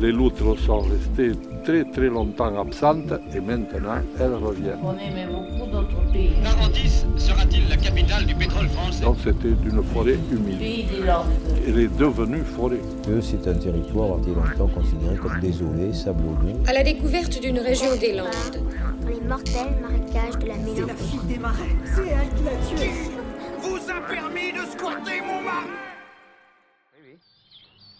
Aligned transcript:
Les 0.00 0.12
loutres 0.12 0.56
sont 0.60 0.80
restées 0.80 1.32
très 1.64 1.84
très 1.90 2.08
longtemps 2.08 2.56
absentes 2.60 3.12
et 3.34 3.40
maintenant 3.40 4.00
elles 4.20 4.34
reviennent. 4.34 4.78
On 4.84 4.96
aimait 4.96 5.26
beaucoup 5.26 5.68
d'autres 5.68 6.12
pays. 6.12 6.36
Narandis 6.40 7.04
sera-t-il 7.16 7.68
la 7.68 7.76
capitale 7.76 8.24
du 8.24 8.34
pétrole 8.36 8.68
français? 8.68 9.02
Donc 9.02 9.16
c'était 9.24 9.48
une 9.48 9.82
forêt 9.82 10.16
humide. 10.30 10.58
Pays 10.60 10.84
des 10.84 11.04
Landes. 11.04 11.26
Elle 11.66 11.80
est 11.80 11.96
devenue 11.98 12.44
forêt. 12.44 12.78
c'est 13.20 13.48
un 13.48 13.54
territoire 13.54 14.14
a 14.14 14.20
été 14.20 14.30
longtemps 14.30 14.72
considéré 14.72 15.16
comme 15.16 15.40
désolé, 15.40 15.92
sablonneux. 15.92 16.54
À 16.68 16.74
la 16.74 16.84
découverte 16.84 17.40
d'une 17.40 17.58
région 17.58 17.96
des 17.96 18.14
Landes, 18.14 18.28
dans 19.02 19.08
les 19.08 19.20
mortels 19.20 19.74
marécages 19.82 20.38
de 20.38 20.46
la 20.46 20.56
mélancolie. 20.58 21.26
des 21.26 21.38
marais. 21.38 21.74
C'est 21.84 22.06
elle 22.06 22.28
qui 22.36 22.44
l'a 22.44 22.56
tué. 22.68 22.90
Vous 23.62 23.90
a 23.90 24.00
permis 24.06 24.52
de 24.52 24.64
squatter 24.70 25.20
mon 25.26 25.42
marais 25.42 25.66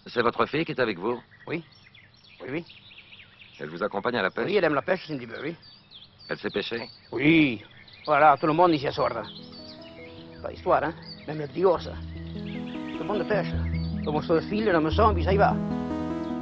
C'est 0.07 0.23
votre 0.23 0.47
fille 0.47 0.65
qui 0.65 0.71
est 0.71 0.81
avec 0.81 0.97
vous? 0.97 1.19
Oui. 1.49 1.65
Oui, 2.42 2.48
oui. 2.53 2.64
Elle 3.61 3.69
vous 3.70 3.83
accompagne 3.83 4.17
à 4.17 4.22
la 4.22 4.31
pêche 4.31 4.47
Oui, 4.47 4.56
elle 4.56 4.64
aime 4.64 4.75
la 4.75 4.83
pêche, 4.83 5.06
Cindy, 5.06 5.27
oui. 5.42 5.55
Elle 6.28 6.39
sait 6.39 6.50
pêcher 6.50 6.89
Oui. 7.11 7.62
Voilà, 8.06 8.36
tout 8.41 8.47
le 8.47 8.53
monde 8.53 8.72
ici 8.72 8.86
sort. 8.92 9.08
Pas 10.42 10.53
histoire, 10.53 10.84
hein. 10.84 10.94
Même 11.27 11.39
le 11.39 11.78
ça. 11.81 11.92
Tout 12.34 12.98
le 12.98 13.05
monde 13.05 13.27
pêche. 13.28 13.48
Comme 14.05 14.16
on 14.16 14.22
se 14.22 14.41
file, 14.42 14.64
la 14.66 14.81
maison, 14.81 15.12
puis 15.12 15.25
ça 15.25 15.33
y 15.33 15.36
va. 15.36 15.56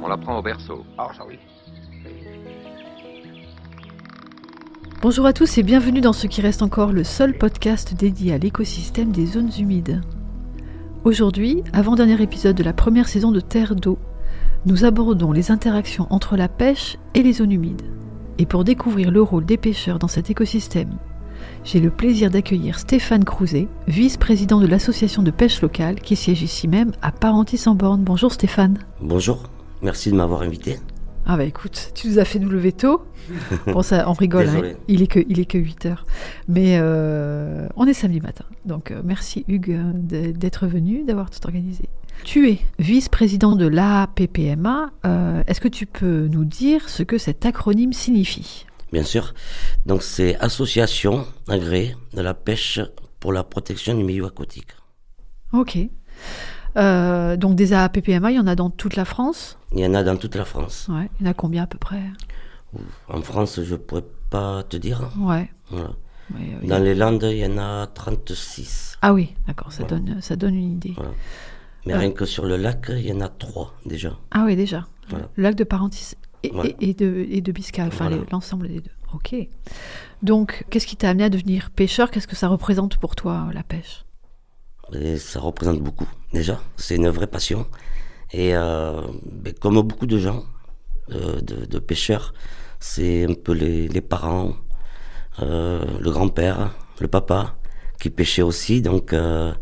On 0.03 0.07
la 0.07 0.17
prend 0.17 0.37
au 0.37 0.41
berceau. 0.41 0.85
Ah, 0.97 1.09
ça 1.17 1.25
oui. 1.25 1.39
Bonjour 5.01 5.25
à 5.25 5.33
tous 5.33 5.57
et 5.57 5.63
bienvenue 5.63 6.01
dans 6.01 6.13
ce 6.13 6.27
qui 6.27 6.41
reste 6.41 6.61
encore 6.61 6.91
le 6.91 7.03
seul 7.03 7.37
podcast 7.37 7.93
dédié 7.93 8.33
à 8.33 8.37
l'écosystème 8.37 9.11
des 9.11 9.25
zones 9.25 9.51
humides. 9.57 10.01
Aujourd'hui, 11.03 11.63
avant-dernier 11.73 12.21
épisode 12.21 12.55
de 12.55 12.63
la 12.63 12.73
première 12.73 13.07
saison 13.07 13.31
de 13.31 13.39
Terre 13.39 13.75
d'eau, 13.75 13.97
nous 14.65 14.85
abordons 14.85 15.31
les 15.31 15.51
interactions 15.51 16.07
entre 16.09 16.35
la 16.35 16.47
pêche 16.47 16.97
et 17.13 17.23
les 17.23 17.33
zones 17.33 17.51
humides. 17.51 17.83
Et 18.37 18.45
pour 18.45 18.63
découvrir 18.63 19.11
le 19.11 19.21
rôle 19.21 19.45
des 19.45 19.57
pêcheurs 19.57 19.99
dans 19.99 20.07
cet 20.07 20.29
écosystème, 20.29 20.97
j'ai 21.63 21.79
le 21.79 21.89
plaisir 21.89 22.29
d'accueillir 22.29 22.79
Stéphane 22.79 23.23
Crouzet, 23.23 23.67
vice-président 23.87 24.59
de 24.59 24.67
l'association 24.67 25.23
de 25.23 25.31
pêche 25.31 25.61
locale 25.61 25.99
qui 25.99 26.15
siège 26.15 26.41
ici 26.41 26.67
même 26.67 26.91
à 27.01 27.11
Parentis-en-Borne. 27.11 28.03
Bonjour 28.03 28.33
Stéphane. 28.33 28.79
Bonjour, 29.01 29.43
merci 29.81 30.11
de 30.11 30.15
m'avoir 30.15 30.41
invité. 30.41 30.79
Ah 31.29 31.35
bah 31.35 31.43
écoute, 31.43 31.91
tu 31.93 32.07
nous 32.07 32.19
as 32.19 32.25
fait 32.25 32.39
nous 32.39 32.47
lever 32.49 32.71
tôt. 32.71 33.03
Bon 33.67 33.81
ça, 33.81 34.09
on 34.09 34.13
rigole, 34.13 34.47
hein. 34.47 34.61
Il 34.87 35.01
est 35.01 35.07
que 35.07 35.19
il 35.27 35.41
est 35.41 35.45
que 35.45 35.57
8 35.57 35.85
heures. 35.87 36.05
Mais 36.47 36.77
euh, 36.79 37.67
on 37.75 37.85
est 37.85 37.93
samedi 37.93 38.21
matin. 38.21 38.45
Donc 38.63 38.91
euh, 38.91 39.01
merci 39.03 39.43
Hugues 39.49 39.71
euh, 39.71 40.31
d'être 40.31 40.67
venu, 40.67 41.03
d'avoir 41.03 41.29
tout 41.29 41.45
organisé. 41.45 41.89
Tu 42.23 42.49
es 42.49 42.59
vice-président 42.79 43.57
de 43.57 43.67
l'APPMA. 43.67 44.91
Euh, 45.05 45.43
Est-ce 45.47 45.59
que 45.59 45.67
tu 45.67 45.85
peux 45.85 46.27
nous 46.31 46.45
dire 46.45 46.87
ce 46.87 47.03
que 47.03 47.17
cet 47.17 47.45
acronyme 47.45 47.91
signifie? 47.91 48.65
Bien 48.93 49.03
sûr. 49.03 49.33
Donc 49.85 50.03
c'est 50.03 50.37
Association 50.37 51.25
agréée 51.49 51.93
de 52.13 52.21
la 52.21 52.33
pêche 52.33 52.79
pour 53.19 53.33
la 53.33 53.43
protection 53.43 53.95
du 53.95 54.05
milieu 54.05 54.25
aquatique. 54.25 54.69
Ok. 55.51 55.77
Euh, 56.75 57.37
donc 57.37 57.55
des 57.55 57.73
APPMA, 57.73 58.31
il 58.31 58.35
y 58.35 58.39
en 58.39 58.47
a 58.47 58.55
dans 58.55 58.69
toute 58.69 58.95
la 58.95 59.05
France. 59.05 59.57
Il 59.73 59.79
y 59.79 59.85
en 59.85 59.93
a 59.93 60.03
dans 60.03 60.17
toute 60.17 60.35
la 60.35 60.45
France. 60.45 60.87
Ouais. 60.89 61.09
Il 61.19 61.25
y 61.25 61.27
en 61.27 61.31
a 61.31 61.33
combien 61.33 61.63
à 61.63 61.67
peu 61.67 61.77
près? 61.77 62.01
En 63.09 63.21
France, 63.21 63.61
je 63.63 63.75
pourrais 63.75 64.03
pas 64.29 64.63
te 64.63 64.77
dire. 64.77 65.09
Ouais. 65.19 65.49
Voilà. 65.69 65.91
Ouais, 66.35 66.41
euh, 66.63 66.67
Dans 66.67 66.83
les 66.83 66.93
Landes, 66.93 67.23
il 67.23 67.37
y 67.37 67.45
en 67.45 67.57
a 67.57 67.87
36. 67.87 68.97
Ah 69.01 69.13
oui, 69.13 69.33
d'accord, 69.47 69.71
ça, 69.71 69.83
Voilà. 69.87 69.99
donne, 70.03 70.21
ça 70.21 70.35
donne 70.35 70.55
une 70.55 70.73
idée. 70.73 70.93
Voilà. 70.95 71.11
Mais 71.85 71.93
Ouais. 71.93 71.99
rien 71.99 72.11
que 72.11 72.25
sur 72.25 72.45
le 72.45 72.57
lac, 72.57 72.87
il 72.89 73.07
y 73.07 73.13
en 73.13 73.21
a 73.21 73.29
trois 73.29 73.73
déjà. 73.85 74.17
Ah 74.31 74.43
oui, 74.45 74.55
déjà. 74.57 74.85
Le 75.11 75.43
lac 75.43 75.55
de 75.55 75.63
Parentis 75.63 76.15
et, 76.43 76.49
Voilà. 76.53 76.69
et- 76.81 76.89
et 76.89 76.93
de, 76.93 77.25
et 77.29 77.39
de 77.39 77.51
Biscay, 77.53 77.81
enfin 77.81 78.09
l'ensemble 78.29 78.67
des 78.67 78.81
deux. 78.81 78.91
Ok. 79.13 79.33
Donc, 80.21 80.65
qu'est-ce 80.69 80.85
qui 80.85 80.97
t'a 80.97 81.09
amené 81.09 81.23
à 81.23 81.29
devenir 81.29 81.69
pêcheur? 81.69 82.11
Qu'est-ce 82.11 82.27
que 82.27 82.35
ça 82.35 82.49
représente 82.49 82.97
pour 82.97 83.15
toi, 83.15 83.47
la 83.53 83.63
pêche? 83.63 84.03
Et 84.93 85.17
ça 85.17 85.39
représente 85.39 85.79
beaucoup, 85.79 86.07
déjà. 86.33 86.59
C'est 86.77 86.95
une 86.95 87.09
vraie 87.09 87.27
passion. 87.27 87.67
Et 88.31 88.55
euh, 88.55 89.01
ben, 89.23 89.53
comme 89.53 89.81
beaucoup 89.81 90.05
de 90.05 90.17
gens, 90.17 90.43
euh, 91.11 91.39
de, 91.41 91.65
de 91.65 91.79
pêcheurs, 91.79 92.33
c'est 92.79 93.25
un 93.25 93.33
peu 93.33 93.53
les, 93.53 93.87
les 93.87 94.01
parents, 94.01 94.53
euh, 95.41 95.83
le 95.99 96.11
grand-père, 96.11 96.71
le 96.99 97.07
papa, 97.07 97.55
qui 97.99 98.09
pêchaient 98.09 98.41
aussi. 98.41 98.81
Donc 98.81 99.13
euh, 99.13 99.53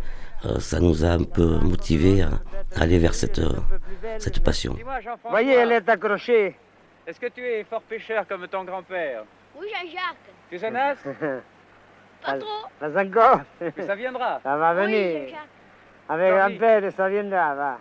euh, 0.45 0.59
ça 0.59 0.79
nous 0.79 1.03
a 1.05 1.09
un 1.09 1.23
peu 1.23 1.57
motivés 1.59 2.21
à, 2.21 2.29
à 2.75 2.83
aller 2.83 2.99
vers 2.99 3.15
cette, 3.15 3.41
cette 4.19 4.39
passion. 4.43 4.75
Voyez, 5.29 5.53
elle 5.53 5.71
est 5.71 5.89
accrochée. 5.89 6.55
Est-ce 7.07 7.19
que 7.19 7.27
tu 7.27 7.41
es 7.41 7.63
fort 7.63 7.83
pêcheur 7.83 8.27
comme 8.27 8.47
ton 8.47 8.63
grand-père? 8.63 9.23
Oui, 9.59 9.67
Jean-Jacques. 9.71 10.17
Tu 10.49 10.55
es 10.57 10.65
un 10.65 10.75
as 10.75 10.95
Pas 12.25 12.37
trop. 12.37 12.49
Pas 12.79 13.01
encore. 13.01 13.41
Mais 13.61 13.85
ça 13.85 13.95
viendra. 13.95 14.39
Ça 14.43 14.57
va 14.57 14.73
Oui, 14.75 14.81
venir. 14.85 15.37
Avec 16.07 16.33
grand-père, 16.33 16.91
ça 16.95 17.09
viendra, 17.09 17.55
va. 17.55 17.79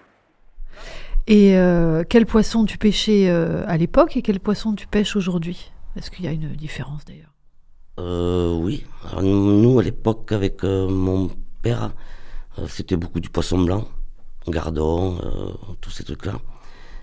Et 1.27 1.57
euh, 1.57 2.05
quel 2.09 2.27
poisson 2.27 2.65
tu 2.65 2.79
pêchais 2.79 3.29
euh, 3.29 3.65
à 3.67 3.77
l'époque 3.77 4.17
et 4.17 4.23
quel 4.23 4.41
poisson 4.41 4.75
tu 4.75 4.87
pêches 4.87 5.17
aujourd'hui? 5.17 5.73
Est-ce 5.97 6.11
qu'il 6.11 6.25
y 6.25 6.29
a 6.29 6.33
une 6.33 6.49
différence 6.49 7.05
d'ailleurs? 7.05 7.33
Euh, 7.99 8.55
oui. 8.57 8.85
Alors, 9.11 9.23
nous, 9.23 9.61
nous, 9.61 9.79
à 9.79 9.83
l'époque, 9.83 10.33
avec 10.33 10.65
euh, 10.65 10.89
mon 10.89 11.31
père, 11.63 11.93
euh, 12.59 12.67
c'était 12.67 12.97
beaucoup 12.97 13.21
du 13.21 13.31
poisson 13.31 13.59
blanc, 13.59 13.85
gardon, 14.49 15.19
euh, 15.23 15.53
tous 15.81 15.91
ces 15.91 16.05
trucs-là. 16.05 16.35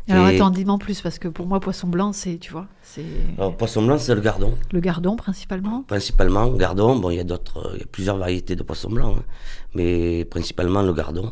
Alors 0.10 0.28
Et- 0.28 0.36
attends, 0.36 0.50
dis-moi 0.50 0.74
en 0.74 0.78
plus, 0.78 1.02
parce 1.02 1.20
que 1.20 1.28
pour 1.28 1.46
moi, 1.48 1.60
poisson 1.60 1.88
blanc, 1.88 2.12
c'est, 2.12 2.38
tu 2.38 2.52
vois, 2.52 2.68
c'est 2.82 3.06
Alors, 3.38 3.56
poisson 3.56 3.84
blanc, 3.86 3.98
c'est 3.98 4.16
le 4.16 4.22
gardon. 4.22 4.56
le 4.72 4.80
gardon 4.80 5.16
principalement. 5.16 5.84
Principalement, 5.84 6.50
gardon. 6.52 6.96
Bon, 6.98 7.10
il 7.12 7.18
y 7.18 7.20
a 7.20 7.24
d'autres, 7.24 7.58
euh, 7.68 7.72
il 7.76 7.80
y 7.82 7.84
a 7.84 7.88
plusieurs 7.88 8.18
variétés 8.18 8.56
de 8.56 8.64
poisson 8.64 8.90
blanc, 8.90 9.16
hein. 9.20 9.24
mais 9.76 10.26
principalement 10.26 10.82
le 10.82 10.94
gardon. 10.94 11.32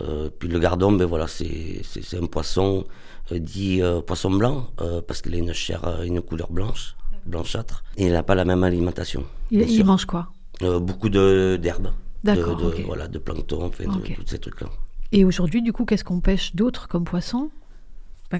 Euh, 0.00 0.30
puis 0.36 0.48
le 0.48 0.58
gardon, 0.58 0.90
ben 0.92 1.04
voilà, 1.04 1.26
c'est 1.28 1.82
c'est- 1.84 2.02
c'est 2.02 2.16
un 2.18 2.26
poisson 2.26 2.84
euh, 3.30 3.38
dit 3.38 3.82
euh, 3.82 4.00
poisson 4.00 4.30
blanc 4.30 4.68
parce 5.06 5.20
qu'il 5.20 5.34
a 5.34 5.38
une 5.38 5.52
chair, 5.52 5.80
une 6.02 6.22
couleur 6.22 6.50
blanche, 6.50 6.96
blanchâtre, 7.26 7.84
et 7.98 8.06
il 8.06 8.12
n'a 8.12 8.22
pas 8.22 8.34
la 8.34 8.46
même 8.46 8.64
alimentation. 8.64 9.24
Il, 9.50 9.84
mange 9.84 10.06
quoi? 10.06 10.28
Beaucoup 10.60 11.10
de 11.10 11.58
d'herbes, 11.60 11.88
de, 12.24 12.34
D'accord, 12.34 12.56
de- 12.56 12.64
ok. 12.68 12.82
voilà, 12.86 13.06
de 13.06 13.18
plancton, 13.18 13.66
enfin, 13.66 13.84
de 13.84 13.90
Ok. 13.98 14.14
tous 14.16 14.26
ces 14.26 14.38
trucs-là. 14.38 14.68
Et 15.12 15.24
aujourd'hui, 15.26 15.60
du 15.60 15.74
coup, 15.74 15.84
qu'est-ce 15.84 16.04
qu'on 16.04 16.20
pêche 16.20 16.54
d'autre 16.56 16.88
comme 16.88 17.04
poisson? 17.04 17.50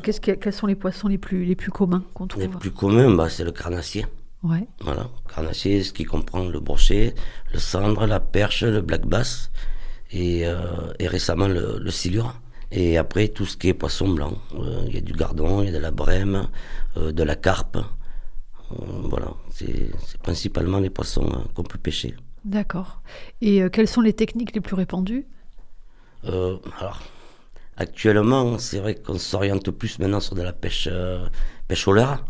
Que- 0.01 0.33
Quels 0.33 0.53
sont 0.53 0.67
les 0.67 0.75
poissons 0.75 1.09
les 1.09 1.19
plus, 1.19 1.45
les 1.45 1.57
plus 1.57 1.71
communs 1.71 2.03
qu'on 2.15 2.27
trouve 2.27 2.43
Les 2.43 2.49
plus 2.49 2.71
communs, 2.71 3.15
bah, 3.15 3.29
c'est 3.29 3.45
le 3.45 3.53
carnassier. 3.53 4.07
Ouais. 4.43 4.67
Voilà, 4.81 5.09
carnassier, 5.33 5.83
ce 5.83 5.93
qui 5.93 6.05
comprend 6.05 6.45
le 6.49 6.59
brochet, 6.61 7.15
le 7.53 7.59
cendre, 7.59 8.07
la 8.07 8.19
perche, 8.19 8.65
le 8.65 8.81
black 8.81 9.07
bass 9.07 9.51
et, 10.11 10.47
euh, 10.47 10.93
et 10.99 11.07
récemment 11.07 11.47
le, 11.49 11.79
le 11.79 11.91
silure. 11.91 12.41
Et 12.73 12.97
après, 12.99 13.29
tout 13.29 13.45
ce 13.45 13.57
qui 13.57 13.69
est 13.69 13.75
poisson 13.75 14.09
blanc. 14.09 14.39
Euh, 14.55 14.85
Il 14.89 14.95
y 14.95 14.99
a 14.99 15.01
du 15.03 15.13
gardon, 15.13 15.61
il 15.63 15.67
y 15.67 15.69
a 15.69 15.73
de 15.73 15.79
la 15.79 15.91
brème, 15.91 16.49
euh, 16.97 17.13
de 17.13 17.23
la 17.23 17.37
carpe. 17.37 17.79
Voilà, 18.71 19.35
c'est 19.51 19.91
principalement 20.23 20.79
les 20.79 20.89
poissons 20.91 21.29
euh, 21.31 21.39
qu'on 21.55 21.63
peut 21.63 21.79
pêcher. 21.79 22.17
D'accord. 22.45 23.03
Et 23.43 23.63
quelles 23.71 23.87
sont 23.89 24.01
les 24.01 24.15
techniques 24.15 24.55
les 24.55 24.61
plus 24.63 24.75
répandues? 24.75 25.27
Alors, 26.25 27.03
actuellement, 27.83 28.59
c'est 28.59 28.79
vrai 28.79 28.95
qu'on 28.95 29.19
s'oriente 29.19 29.71
plus 29.71 29.99
maintenant 29.99 30.21
sur 30.21 30.35
de 30.35 30.43
la 30.43 30.53
pêche, 30.53 30.89
euh, 30.91 31.27
pêche 31.69 31.87
au 31.89 31.93
leurre, 31.93 32.25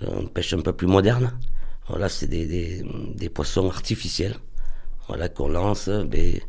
une 0.00 0.28
pêche 0.28 0.52
un 0.54 0.60
peu 0.60 0.72
plus 0.72 0.86
moderne. 0.86 1.32
Voilà, 1.88 2.08
c'est 2.08 2.26
des, 2.28 2.82
des, 3.14 3.28
poissons 3.28 3.68
artificiels 3.68 4.36
voilà, 5.08 5.28
qu'on 5.28 5.48
lance. 5.48 5.88
Mais, 6.10 6.42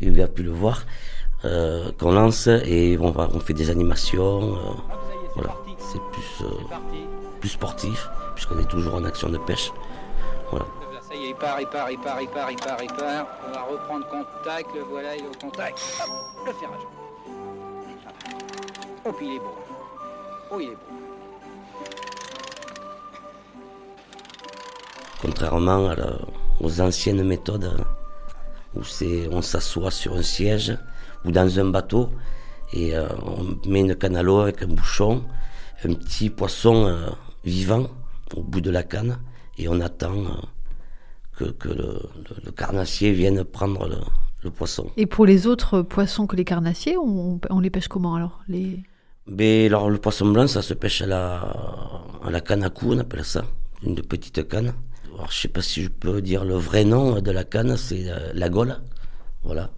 il 0.00 0.20
a 0.20 0.28
pu 0.28 0.42
le 0.42 0.50
voir. 0.50 0.84
Euh, 1.44 1.92
qu'on 1.98 2.12
lance 2.12 2.46
et 2.46 2.96
on, 2.98 3.10
va, 3.10 3.28
on 3.32 3.40
fait 3.40 3.52
des 3.52 3.70
animations. 3.70 4.54
Euh, 4.54 4.58
voilà, 5.34 5.54
c'est 5.78 6.00
plus, 6.12 6.46
euh, 6.46 6.76
plus 7.40 7.50
sportif, 7.50 8.08
puisqu'on 8.34 8.58
est 8.58 8.68
toujours 8.68 8.94
en 8.94 9.04
action 9.04 9.28
de 9.28 9.38
pêche. 9.38 9.70
Voilà. 10.50 10.66
Ça 11.06 11.14
y 11.14 11.26
est, 11.26 11.28
il 11.28 11.34
part, 11.34 11.60
il 11.60 11.66
part, 11.66 11.90
il 11.90 11.98
part, 11.98 12.22
il 12.22 12.28
part, 12.28 12.50
il 12.50 12.56
part, 12.56 12.82
il 12.82 12.92
part. 12.94 13.26
On 13.46 13.52
va 13.52 13.62
reprendre 13.62 14.06
contact, 14.08 14.74
le 14.74 14.82
voilà, 14.82 15.16
il 15.16 15.24
est 15.24 15.28
au 15.28 15.38
contact. 15.38 15.78
Hop, 16.02 16.46
le 16.46 16.52
ferrage. 16.54 17.03
Oh, 19.06 19.12
puis 19.12 19.26
il 19.26 19.34
est 19.34 19.38
beau. 19.38 19.54
Oh, 20.50 20.60
il 20.60 20.68
est 20.68 20.70
beau. 20.70 20.76
Contrairement 25.20 25.88
à 25.88 25.94
la, 25.94 26.18
aux 26.60 26.80
anciennes 26.80 27.22
méthodes 27.22 27.70
où 28.74 28.80
on 29.30 29.42
s'assoit 29.42 29.90
sur 29.90 30.14
un 30.14 30.22
siège 30.22 30.76
ou 31.24 31.30
dans 31.30 31.58
un 31.58 31.66
bateau 31.66 32.10
et 32.72 32.96
euh, 32.96 33.06
on 33.22 33.68
met 33.68 33.80
une 33.80 33.94
canne 33.94 34.16
à 34.16 34.22
l'eau 34.22 34.40
avec 34.40 34.62
un 34.62 34.68
bouchon, 34.68 35.22
un 35.84 35.94
petit 35.94 36.30
poisson 36.30 36.86
euh, 36.86 37.10
vivant 37.44 37.88
au 38.34 38.42
bout 38.42 38.60
de 38.60 38.70
la 38.70 38.82
canne 38.82 39.18
et 39.58 39.68
on 39.68 39.80
attend 39.80 40.16
euh, 40.16 40.30
que, 41.36 41.44
que 41.44 41.68
le, 41.68 41.74
le, 41.76 42.36
le, 42.44 42.52
carnassier 42.52 43.12
vienne 43.12 43.44
prendre 43.44 43.88
le, 43.88 43.98
le, 44.42 44.50
poisson. 44.50 44.90
Et 44.96 45.06
pour 45.06 45.26
les 45.26 45.46
autres 45.46 45.82
poissons 45.82 46.26
que 46.26 46.36
les 46.36 46.44
carnassiers, 46.44 46.96
on, 46.96 47.40
on 47.50 47.60
les 47.60 47.70
pêche 47.70 47.88
comment 47.88 48.14
alors 48.14 48.40
les... 48.48 48.82
Mais 49.26 49.66
alors 49.66 49.88
le 49.88 49.98
poisson 49.98 50.26
blanc, 50.26 50.46
ça 50.46 50.60
se 50.60 50.74
pêche 50.74 51.00
à 51.02 51.06
la, 51.06 51.36
à 52.22 52.30
la 52.30 52.40
canne 52.40 52.62
à 52.62 52.70
cou, 52.70 52.92
on 52.92 52.98
appelle 52.98 53.24
ça, 53.24 53.44
une 53.82 53.96
petite 54.02 54.46
canne. 54.48 54.74
Alors, 55.14 55.30
je 55.30 55.40
sais 55.40 55.48
pas 55.48 55.62
si 55.62 55.82
je 55.82 55.88
peux 55.88 56.20
dire 56.20 56.44
le 56.44 56.56
vrai 56.56 56.84
nom 56.84 57.20
de 57.20 57.30
la 57.30 57.44
canne, 57.44 57.76
c'est 57.76 58.10
euh, 58.10 58.32
la 58.34 58.48
Gaule. 58.48 58.76
Voilà. 59.44 59.70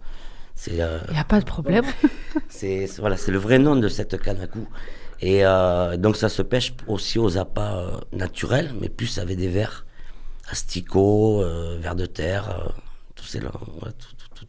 Il 0.65 0.81
euh, 0.81 0.99
n'y 1.11 1.19
a 1.19 1.23
pas 1.23 1.39
de 1.39 1.45
problème. 1.45 1.85
c'est 2.49 2.87
voilà, 2.97 3.15
c'est 3.15 3.31
le 3.31 3.37
vrai 3.37 3.59
nom 3.59 3.75
de 3.75 3.87
cette 3.87 4.19
canne 4.19 4.41
à 4.41 4.47
cou. 4.47 4.67
Et 5.21 5.45
euh, 5.45 5.95
donc 5.97 6.17
ça 6.17 6.29
se 6.29 6.41
pêche 6.41 6.73
aussi 6.87 7.19
aux 7.19 7.37
appâts 7.37 8.01
naturels, 8.11 8.73
mais 8.81 8.89
plus 8.89 9.19
avec 9.19 9.37
des 9.37 9.47
vers, 9.47 9.85
asticots, 10.49 11.43
vers 11.79 11.95
de 11.95 12.05
terre, 12.05 12.73
tous 13.15 13.25
ces, 13.25 13.39
ouais, 13.39 13.49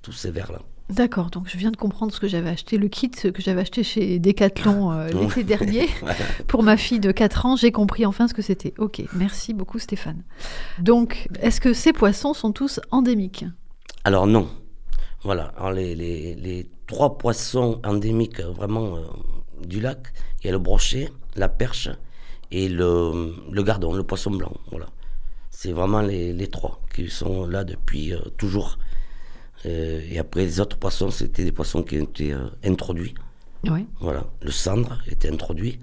tous 0.03 0.12
ces 0.12 0.31
vers-là. 0.31 0.61
D'accord, 0.90 1.31
donc 1.31 1.49
je 1.49 1.58
viens 1.58 1.70
de 1.70 1.76
comprendre 1.76 2.12
ce 2.12 2.19
que 2.19 2.29
j'avais 2.29 2.49
acheté, 2.49 2.79
le 2.79 2.88
kit 2.88 3.11
que 3.11 3.43
j'avais 3.43 3.61
acheté 3.61 3.82
chez 3.82 4.19
Decathlon 4.19 4.90
euh, 4.90 5.08
l'été 5.20 5.44
dernier 5.44 5.88
pour 6.46 6.62
ma 6.62 6.79
fille 6.79 7.00
de 7.00 7.12
4 7.12 7.46
ans. 7.46 7.56
J'ai 7.56 7.73
compris 7.73 8.06
enfin 8.06 8.26
ce 8.26 8.32
que 8.32 8.40
c'était. 8.40 8.73
Ok, 8.79 9.02
merci 9.12 9.52
beaucoup 9.52 9.79
Stéphane. 9.79 10.23
Donc, 10.79 11.29
est-ce 11.40 11.61
que 11.61 11.75
ces 11.75 11.93
poissons 11.93 12.32
sont 12.32 12.52
tous 12.52 12.81
endémiques? 12.90 13.44
Alors 14.05 14.26
non. 14.26 14.49
Voilà, 15.25 15.52
Alors, 15.58 15.73
les, 15.73 15.94
les, 15.94 16.37
les, 16.37 16.70
trois 16.87 17.19
poissons 17.19 17.81
endémiques 17.85 18.40
vraiment 18.40 18.96
euh, 18.96 19.00
du 19.67 19.81
lac, 19.81 19.99
il 20.40 20.46
y 20.46 20.49
a 20.49 20.52
le 20.52 20.58
brochet, 20.58 21.11
la 21.35 21.49
perche 21.49 21.90
et 22.50 22.69
le, 22.69 23.35
le 23.50 23.62
gardon, 23.62 23.93
le 23.93 24.05
poisson 24.05 24.31
blanc. 24.31 24.52
Voilà. 24.70 24.87
C'est 25.50 25.73
vraiment 25.73 26.00
les, 26.00 26.32
les, 26.32 26.46
trois 26.46 26.81
qui 26.94 27.11
sont 27.11 27.46
là 27.46 27.64
depuis 27.64 28.14
euh, 28.14 28.20
toujours. 28.38 28.79
Euh, 29.66 30.00
et 30.10 30.19
après, 30.19 30.43
les 30.43 30.60
autres 30.60 30.76
poissons, 30.78 31.10
c'était 31.10 31.44
des 31.44 31.52
poissons 31.52 31.82
qui 31.82 31.99
ont 31.99 32.05
été 32.05 32.32
euh, 32.32 32.49
introduits. 32.64 33.14
Ouais. 33.69 33.84
Voilà. 34.00 34.25
Le 34.40 34.50
cendre 34.50 35.00
était 35.08 35.31
introduit 35.31 35.81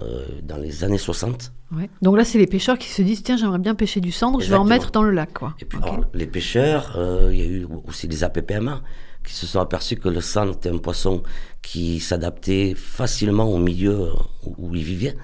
euh, 0.00 0.26
dans 0.42 0.58
les 0.58 0.84
années 0.84 0.98
60. 0.98 1.52
Ouais. 1.72 1.88
Donc 2.02 2.16
là, 2.16 2.24
c'est 2.24 2.38
les 2.38 2.46
pêcheurs 2.46 2.78
qui 2.78 2.88
se 2.88 3.02
disent 3.02 3.22
tiens, 3.22 3.36
j'aimerais 3.36 3.58
bien 3.58 3.74
pêcher 3.74 4.00
du 4.00 4.12
cendre, 4.12 4.38
Exactement. 4.38 4.64
je 4.64 4.68
vais 4.68 4.74
en 4.74 4.78
mettre 4.78 4.90
dans 4.90 5.02
le 5.02 5.12
lac. 5.12 5.32
Quoi. 5.32 5.54
Et 5.60 5.64
puis, 5.64 5.78
okay. 5.78 5.88
alors, 5.88 6.04
les 6.12 6.26
pêcheurs, 6.26 6.98
il 7.30 7.38
y 7.38 7.42
a 7.42 7.46
eu 7.46 7.66
aussi 7.86 8.06
les 8.06 8.22
APPMA 8.24 8.82
qui 9.24 9.34
se 9.34 9.46
sont 9.46 9.60
aperçus 9.60 9.96
que 9.96 10.08
le 10.08 10.20
cendre 10.20 10.54
était 10.54 10.70
un 10.70 10.78
poisson 10.78 11.22
qui 11.62 12.00
s'adaptait 12.00 12.74
facilement 12.74 13.44
au 13.44 13.58
milieu 13.58 14.12
où, 14.44 14.54
où 14.58 14.74
il 14.74 14.82
vivait, 14.82 15.16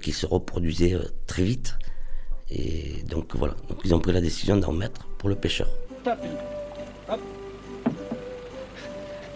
qui 0.00 0.12
se 0.12 0.26
reproduisait 0.26 0.96
très 1.26 1.42
vite. 1.42 1.76
Et 2.50 3.02
donc 3.08 3.34
voilà, 3.34 3.54
donc, 3.68 3.78
ils 3.84 3.94
ont 3.94 3.98
pris 3.98 4.12
la 4.12 4.20
décision 4.20 4.56
d'en 4.56 4.72
mettre 4.72 5.06
pour 5.18 5.28
le 5.28 5.34
pêcheur. 5.34 5.68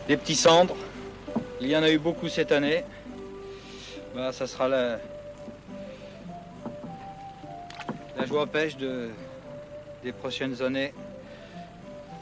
Des 0.06 0.16
petits 0.16 0.34
cendres. 0.34 0.76
Il 1.60 1.68
y 1.68 1.76
en 1.76 1.82
a 1.82 1.90
eu 1.90 1.98
beaucoup 1.98 2.28
cette 2.28 2.52
année. 2.52 2.84
Bah, 4.14 4.32
ça 4.32 4.46
sera 4.46 4.68
la, 4.68 4.98
la 8.16 8.26
joie 8.26 8.46
pêche 8.46 8.76
de, 8.76 9.10
des 10.02 10.12
prochaines 10.12 10.62
années. 10.62 10.94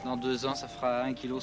Dans 0.03 0.17
deux 0.17 0.45
ans, 0.45 0.55
ça 0.55 0.67
fera 0.67 1.05
1,5 1.07 1.15
kg. 1.15 1.39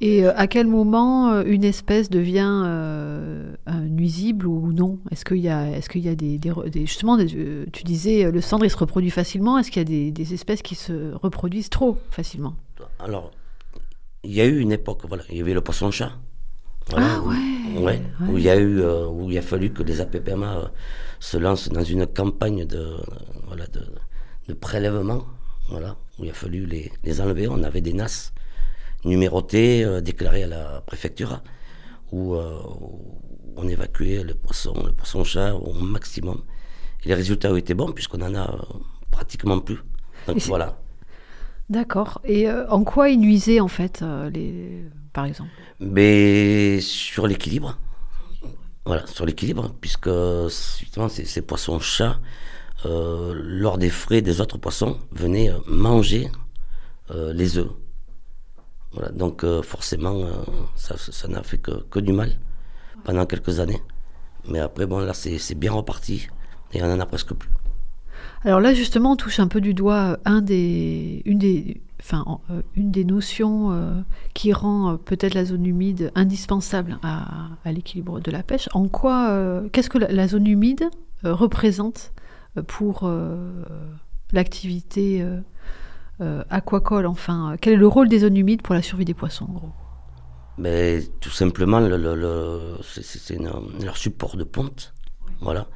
Et 0.00 0.24
euh, 0.24 0.32
à 0.36 0.46
quel 0.46 0.66
moment 0.66 1.30
euh, 1.30 1.44
une 1.46 1.64
espèce 1.64 2.10
devient 2.10 2.62
euh, 2.64 3.54
nuisible 3.88 4.46
ou 4.46 4.72
non? 4.72 4.98
Est-ce 5.10 5.24
qu'il 5.24 5.38
y 5.38 5.48
a, 5.48 5.70
est-ce 5.70 5.88
qu'il 5.88 6.04
y 6.04 6.08
a 6.08 6.14
des, 6.14 6.38
des, 6.38 6.52
des 6.70 6.86
justement, 6.86 7.16
des, 7.16 7.26
tu 7.26 7.84
disais 7.84 8.30
le 8.30 8.40
cendre 8.40 8.64
il 8.64 8.70
se 8.70 8.76
reproduit 8.76 9.10
facilement? 9.10 9.58
Est-ce 9.58 9.70
qu'il 9.70 9.82
y 9.82 10.08
a 10.08 10.10
des, 10.10 10.34
espèces 10.34 10.62
qui 10.62 10.74
se 10.74 11.14
reproduisent 11.14 11.70
trop 11.70 11.98
facilement? 12.10 12.54
Alors, 13.00 13.30
il 14.24 14.32
y 14.32 14.40
a 14.40 14.46
eu 14.46 14.58
une 14.58 14.72
époque, 14.72 15.02
voilà, 15.06 15.24
il 15.30 15.38
y 15.38 15.40
avait 15.40 15.54
le 15.54 15.60
poisson-chat. 15.60 16.12
Voilà, 16.90 17.06
ah 17.16 17.20
ouais, 17.20 17.34
où, 17.76 17.80
ouais, 17.80 17.84
ouais. 17.84 18.02
Où 18.30 18.38
il 18.38 18.44
y 18.44 18.48
a 18.48 18.56
eu, 18.56 18.80
euh, 18.80 19.06
où 19.08 19.30
il 19.30 19.36
a 19.36 19.42
fallu 19.42 19.70
que 19.70 19.82
les 19.82 20.00
APPMA 20.00 20.56
euh, 20.56 20.68
se 21.20 21.36
lancent 21.36 21.68
dans 21.68 21.84
une 21.84 22.06
campagne 22.06 22.64
de, 22.64 22.96
voilà, 23.46 23.66
de, 23.66 23.82
de, 24.48 24.54
prélèvement, 24.54 25.24
voilà, 25.68 25.96
où 26.18 26.24
il 26.24 26.30
a 26.30 26.34
fallu 26.34 26.64
les, 26.64 26.90
les 27.04 27.20
enlever. 27.20 27.46
On 27.46 27.62
avait 27.62 27.82
des 27.82 27.92
NAS 27.92 28.32
numérotées, 29.04 29.84
euh, 29.84 30.00
déclarées 30.00 30.44
à 30.44 30.48
la 30.48 30.82
préfecture, 30.86 31.42
où, 32.12 32.34
où, 32.34 33.18
on 33.56 33.68
évacuait 33.68 34.22
le 34.22 34.34
poisson, 34.34 34.72
le 34.84 34.92
poisson-chat 34.92 35.54
au 35.54 35.72
maximum. 35.72 36.42
Et 37.04 37.08
les 37.08 37.14
résultats 37.14 37.52
ont 37.52 37.56
été 37.56 37.74
bons 37.74 37.92
puisqu'on 37.92 38.22
en 38.22 38.34
a 38.34 38.66
pratiquement 39.10 39.58
plus. 39.58 39.78
Donc 40.26 40.38
voilà. 40.42 40.78
D'accord. 41.68 42.20
Et 42.24 42.48
euh, 42.48 42.66
en 42.68 42.84
quoi 42.84 43.10
ils 43.10 43.20
nuisaient, 43.20 43.60
en 43.60 43.68
fait, 43.68 44.00
euh, 44.02 44.30
les... 44.30 44.84
par 45.12 45.26
exemple? 45.26 45.50
Mais 45.80 46.80
sur 46.80 47.26
l'équilibre. 47.26 47.78
Voilà, 48.86 49.06
sur 49.06 49.26
l'équilibre, 49.26 49.74
puisque 49.80 50.08
justement, 50.78 51.10
ces, 51.10 51.26
ces 51.26 51.42
poissons-chats, 51.42 52.20
euh, 52.86 53.34
lors 53.36 53.76
des 53.76 53.90
frais 53.90 54.22
des 54.22 54.40
autres 54.40 54.56
poissons, 54.56 54.98
venaient 55.12 55.50
manger 55.66 56.30
les 57.10 57.56
œufs. 57.56 57.70
Donc 59.12 59.44
forcément, 59.62 60.24
ça, 60.74 60.96
ça 60.96 61.28
n'a 61.28 61.42
fait 61.42 61.58
que, 61.58 62.00
du 62.00 62.12
mal 62.12 62.38
pendant 63.04 63.26
quelques 63.26 63.60
années. 63.60 63.82
Mais 64.48 64.60
après, 64.60 64.86
bon, 64.86 65.00
là, 65.00 65.12
c'est 65.14 65.54
bien 65.54 65.72
reparti 65.72 66.28
et 66.72 66.82
on 66.82 66.92
en 66.92 67.00
a 67.00 67.06
presque 67.06 67.34
plus. 67.34 67.50
Alors 68.44 68.60
là, 68.60 68.74
justement, 68.74 69.12
on 69.12 69.16
touche 69.16 69.40
un 69.40 69.48
peu 69.48 69.60
du 69.60 69.74
doigt 69.74 70.18
euh, 70.26 70.40
une 72.76 72.90
des 72.90 73.04
notions 73.04 73.72
euh, 73.72 74.00
qui 74.34 74.52
rend 74.52 74.92
euh, 74.92 74.96
peut-être 74.96 75.34
la 75.34 75.44
zone 75.44 75.66
humide 75.66 76.12
indispensable 76.14 76.98
à, 77.02 77.48
l'équilibre 77.66 78.20
de 78.20 78.30
la 78.30 78.42
pêche. 78.42 78.68
En 78.72 78.88
quoi, 78.88 79.30
euh, 79.30 79.68
qu'est-ce 79.70 79.90
que 79.90 79.98
la, 79.98 80.12
la, 80.12 80.28
zone 80.28 80.46
humide 80.46 80.88
représente 81.24 82.12
pour 82.68 83.10
l'activité 84.32 85.26
aquacole 86.50 87.06
Enfin, 87.06 87.56
quel 87.60 87.74
est 87.74 87.76
le 87.76 87.86
rôle 87.86 88.08
des 88.08 88.20
zones 88.20 88.36
humides 88.36 88.62
pour 88.62 88.74
la 88.74 88.82
survie 88.82 89.04
des 89.04 89.14
poissons, 89.14 89.46
en 89.48 89.52
gros? 89.52 89.72
Mais 90.58 91.02
tout 91.20 91.30
simplement, 91.30 91.78
le, 91.78 92.76
c'est 92.82 93.38
leur 93.80 93.96
support 93.96 94.36
de 94.36 94.42
ponte. 94.42 94.92
Voilà. 95.40 95.68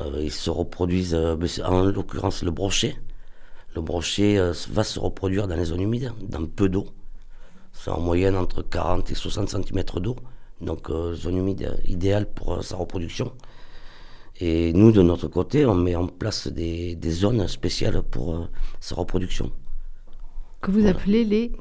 Euh, 0.00 0.20
ils 0.22 0.32
se 0.32 0.50
reproduisent, 0.50 1.14
euh, 1.14 1.36
en 1.64 1.84
l'occurrence 1.84 2.42
le 2.42 2.50
brochet. 2.50 2.96
Le 3.76 3.80
brochet 3.80 4.38
euh, 4.38 4.52
va 4.70 4.82
se 4.82 4.98
reproduire 4.98 5.46
dans 5.46 5.54
les 5.54 5.66
zones 5.66 5.82
humides, 5.82 6.12
dans 6.20 6.44
peu 6.46 6.68
d'eau. 6.68 6.86
C'est 7.72 7.90
en 7.90 8.00
moyenne 8.00 8.36
entre 8.36 8.62
40 8.62 9.10
et 9.10 9.14
60 9.14 9.48
cm 9.50 9.84
d'eau. 10.00 10.16
Donc 10.60 10.90
zone 10.90 11.36
humide 11.36 11.80
idéale 11.84 12.26
pour 12.26 12.64
sa 12.64 12.76
reproduction. 12.76 13.32
Et 14.40 14.72
nous, 14.72 14.90
de 14.90 15.02
notre 15.02 15.28
côté, 15.28 15.64
on 15.64 15.74
met 15.76 15.94
en 15.94 16.08
place 16.08 16.48
des 16.48 16.98
zones 17.10 17.46
spéciales 17.46 18.02
pour 18.02 18.48
sa 18.80 18.96
reproduction. 18.96 19.52
Que 20.60 20.70
vous 20.70 20.80
voilà. 20.80 20.96
appelez 20.96 21.24
les 21.24 21.52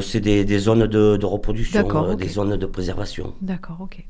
C'est 0.00 0.20
des, 0.20 0.44
des, 0.44 0.58
zones 0.58 0.86
de, 0.86 1.16
de 1.16 1.26
reproduction, 1.26 1.86
okay. 1.86 2.16
des 2.16 2.28
zones 2.28 2.56
de 2.56 2.66
préservation. 2.66 3.34
D'accord, 3.40 3.78
ok. 3.80 4.04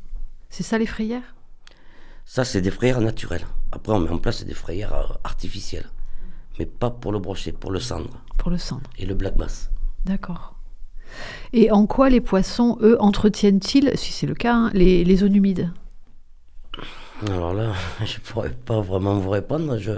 C'est 0.51 0.63
ça 0.63 0.79
les 0.79 0.87
frayères? 0.87 1.35
Ça, 2.25 2.45
c'est 2.45 2.61
des 2.61 2.71
frayères 2.71 3.01
naturelles. 3.01 3.47
Après, 3.73 3.93
on 3.93 4.01
met 4.01 4.11
en 4.11 4.19
place 4.19 4.45
des 4.45 4.55
frayères 4.55 5.19
artificielles. 5.25 5.89
Mais 6.59 6.67
pas 6.67 6.91
pour 6.91 7.13
le 7.13 7.19
brochet, 7.19 7.53
pour 7.53 7.71
le 7.71 7.81
cendre. 7.81 8.11
Pour 8.39 8.51
le 8.51 8.59
cendre. 8.59 8.91
Et 8.99 9.07
le 9.07 9.15
black 9.15 9.37
bass. 9.37 9.71
D'accord. 10.05 10.55
Et 11.53 11.71
en 11.71 11.87
quoi 11.87 12.11
les 12.11 12.21
poissons, 12.21 12.79
eux, 12.81 12.97
entretiennent-ils, 13.01 13.93
si 13.97 14.13
c'est 14.13 14.27
le 14.27 14.35
cas, 14.35 14.55
hein, 14.55 14.71
les, 14.75 15.05
les 15.05 15.17
zones 15.17 15.35
humides? 15.35 15.71
Alors 17.27 17.55
là, 17.55 17.73
je 18.05 18.19
pourrais 18.21 18.51
pas 18.51 18.81
vraiment 18.81 19.19
vous 19.19 19.31
répondre. 19.31 19.79
Je 19.79 19.93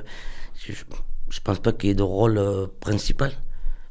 je 1.30 1.40
pense 1.40 1.58
pas 1.58 1.72
qu'il 1.72 1.88
y 1.88 1.92
ait 1.92 1.94
de 1.94 2.02
rôle 2.02 2.38
euh, 2.38 2.66
principal. 2.80 3.32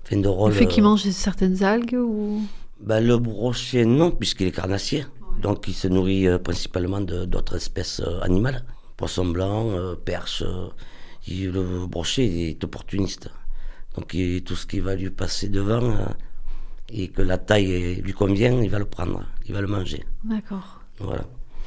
Enfin, 0.10 0.22
de 0.22 0.28
rôle, 0.28 0.52
Le 0.52 0.56
fait 0.58 0.68
qu'ils 0.68 0.84
euh, 0.84 0.88
mangent 0.88 1.10
certaines 1.10 1.64
algues 1.64 1.96
ou... 2.00 2.42
ben, 2.80 3.06
Le 3.06 3.18
brochet, 3.18 3.86
non, 3.86 4.12
puisqu'il 4.12 4.48
est 4.48 4.52
carnassier. 4.52 5.06
Donc 5.42 5.68
il 5.68 5.74
se 5.74 5.88
nourrit 5.88 6.28
euh, 6.28 6.40
principalement 6.40 7.02
d'autres 7.02 7.56
espèces 7.58 8.00
euh, 8.00 8.22
animales. 8.22 8.64
Poisson 8.96 9.26
blanc, 9.26 9.70
perche. 10.06 10.44
il- 11.28 11.52
le 11.52 11.86
brochet 11.86 12.26
il 12.26 12.50
est 12.50 12.64
opportuniste. 12.64 13.30
Donc 13.96 14.14
il- 14.14 14.44
tout 14.44 14.56
ce 14.56 14.66
qui 14.66 14.80
va 14.80 14.96
lui 14.96 15.10
passer 15.12 15.50
devant 15.50 15.94
et 16.90 17.10
que 17.10 17.22
la 17.22 17.38
taille 17.38 18.02
lui 18.02 18.14
convient, 18.14 18.60
il 18.62 18.70
va 18.70 18.80
le 18.80 18.86
prendre, 18.86 19.24
il 19.48 19.54
va 19.54 19.62
le 19.62 19.68
manger. 19.68 20.04
D'accord. 20.24 20.82
Voilà. 21.00 21.26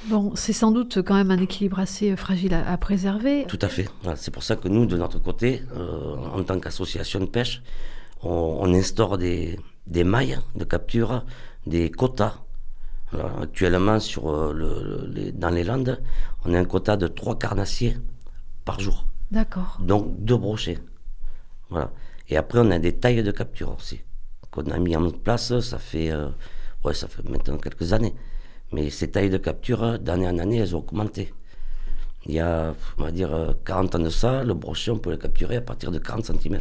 Bon, 0.08 0.32
c'est 0.34 0.54
sans 0.54 0.72
doute 0.72 1.02
quand 1.02 1.14
même 1.14 1.30
un 1.30 1.38
équilibre 1.42 1.78
assez 1.78 2.16
fragile 2.16 2.54
à, 2.54 2.68
à 2.72 2.76
préserver. 2.78 3.44
Tout 3.46 3.58
à 3.60 3.68
fait. 3.68 3.86
Voilà, 4.02 4.16
C'est 4.16 4.30
pour 4.30 4.42
ça 4.42 4.56
que 4.56 4.66
nous, 4.66 4.86
de 4.86 4.96
notre 4.96 5.18
côté, 5.22 5.62
euh, 5.76 6.16
en 6.34 6.42
tant 6.42 6.58
qu'association 6.58 7.20
de 7.20 7.26
pêche, 7.26 7.62
on, 8.22 8.58
on 8.60 8.74
instaure 8.74 9.18
des, 9.18 9.58
des 9.86 10.04
mailles 10.04 10.38
de 10.56 10.64
capture, 10.64 11.24
des 11.66 11.90
quotas. 11.90 12.34
Actuellement, 13.42 13.98
sur, 13.98 14.30
euh, 14.30 14.52
le- 14.52 14.82
le- 14.84 15.06
les- 15.12 15.32
dans 15.32 15.50
les 15.50 15.64
Landes, 15.64 16.00
on 16.44 16.54
a 16.54 16.58
un 16.60 16.64
quota 16.64 16.96
de 16.96 17.08
trois 17.08 17.36
carnassiers 17.36 17.96
par 18.64 18.78
jour. 18.78 19.04
D'accord. 19.32 19.78
Donc 19.80 20.14
deux 20.24 20.36
brochets. 20.36 20.78
Voilà. 21.70 21.90
Et 22.28 22.36
après, 22.36 22.60
on 22.60 22.70
a 22.70 22.78
des 22.78 22.92
tailles 22.94 23.24
de 23.24 23.30
capture 23.32 23.74
aussi. 23.76 24.00
Qu'on 24.52 24.66
a 24.70 24.78
mis 24.78 24.94
en 24.96 25.10
place, 25.10 25.58
ça 25.60 25.78
fait, 25.78 26.12
euh, 26.12 26.28
ouais, 26.84 26.94
ça 26.94 27.08
fait 27.08 27.28
maintenant 27.28 27.58
quelques 27.58 27.92
années. 27.92 28.14
Mais 28.72 28.90
ces 28.90 29.10
tailles 29.10 29.30
de 29.30 29.38
capture, 29.38 29.98
d'année 29.98 30.28
en 30.28 30.38
année, 30.38 30.58
elles 30.58 30.76
ont 30.76 30.80
augmenté. 30.80 31.34
Il 32.26 32.34
y 32.34 32.40
a, 32.40 32.74
on 32.98 33.02
va 33.02 33.10
dire, 33.10 33.34
euh, 33.34 33.52
40 33.64 33.96
ans 33.96 33.98
de 33.98 34.10
ça, 34.10 34.44
le 34.44 34.54
brochet, 34.54 34.92
on 34.92 34.98
peut 34.98 35.10
le 35.10 35.16
capturer 35.16 35.56
à 35.56 35.60
partir 35.62 35.90
de 35.90 35.98
40 35.98 36.26
cm. 36.26 36.60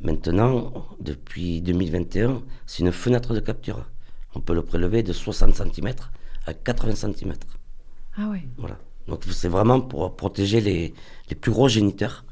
Maintenant, 0.00 0.86
depuis 1.00 1.60
2021, 1.62 2.42
c'est 2.66 2.82
une 2.82 2.92
fenêtre 2.92 3.32
de 3.34 3.40
capture. 3.40 3.86
On 4.34 4.40
peut 4.40 4.54
le 4.54 4.62
prélever 4.62 5.02
de 5.02 5.12
60 5.12 5.54
cm 5.54 5.92
à 6.46 6.52
80 6.54 6.94
cm. 6.94 7.32
Ah 8.18 8.28
oui. 8.30 8.40
Voilà. 8.58 8.76
Donc 9.08 9.24
c'est 9.30 9.48
vraiment 9.48 9.80
pour 9.80 10.14
protéger 10.16 10.60
les, 10.60 10.92
les 11.30 11.36
plus 11.36 11.50
gros 11.52 11.68
géniteurs. 11.68 12.24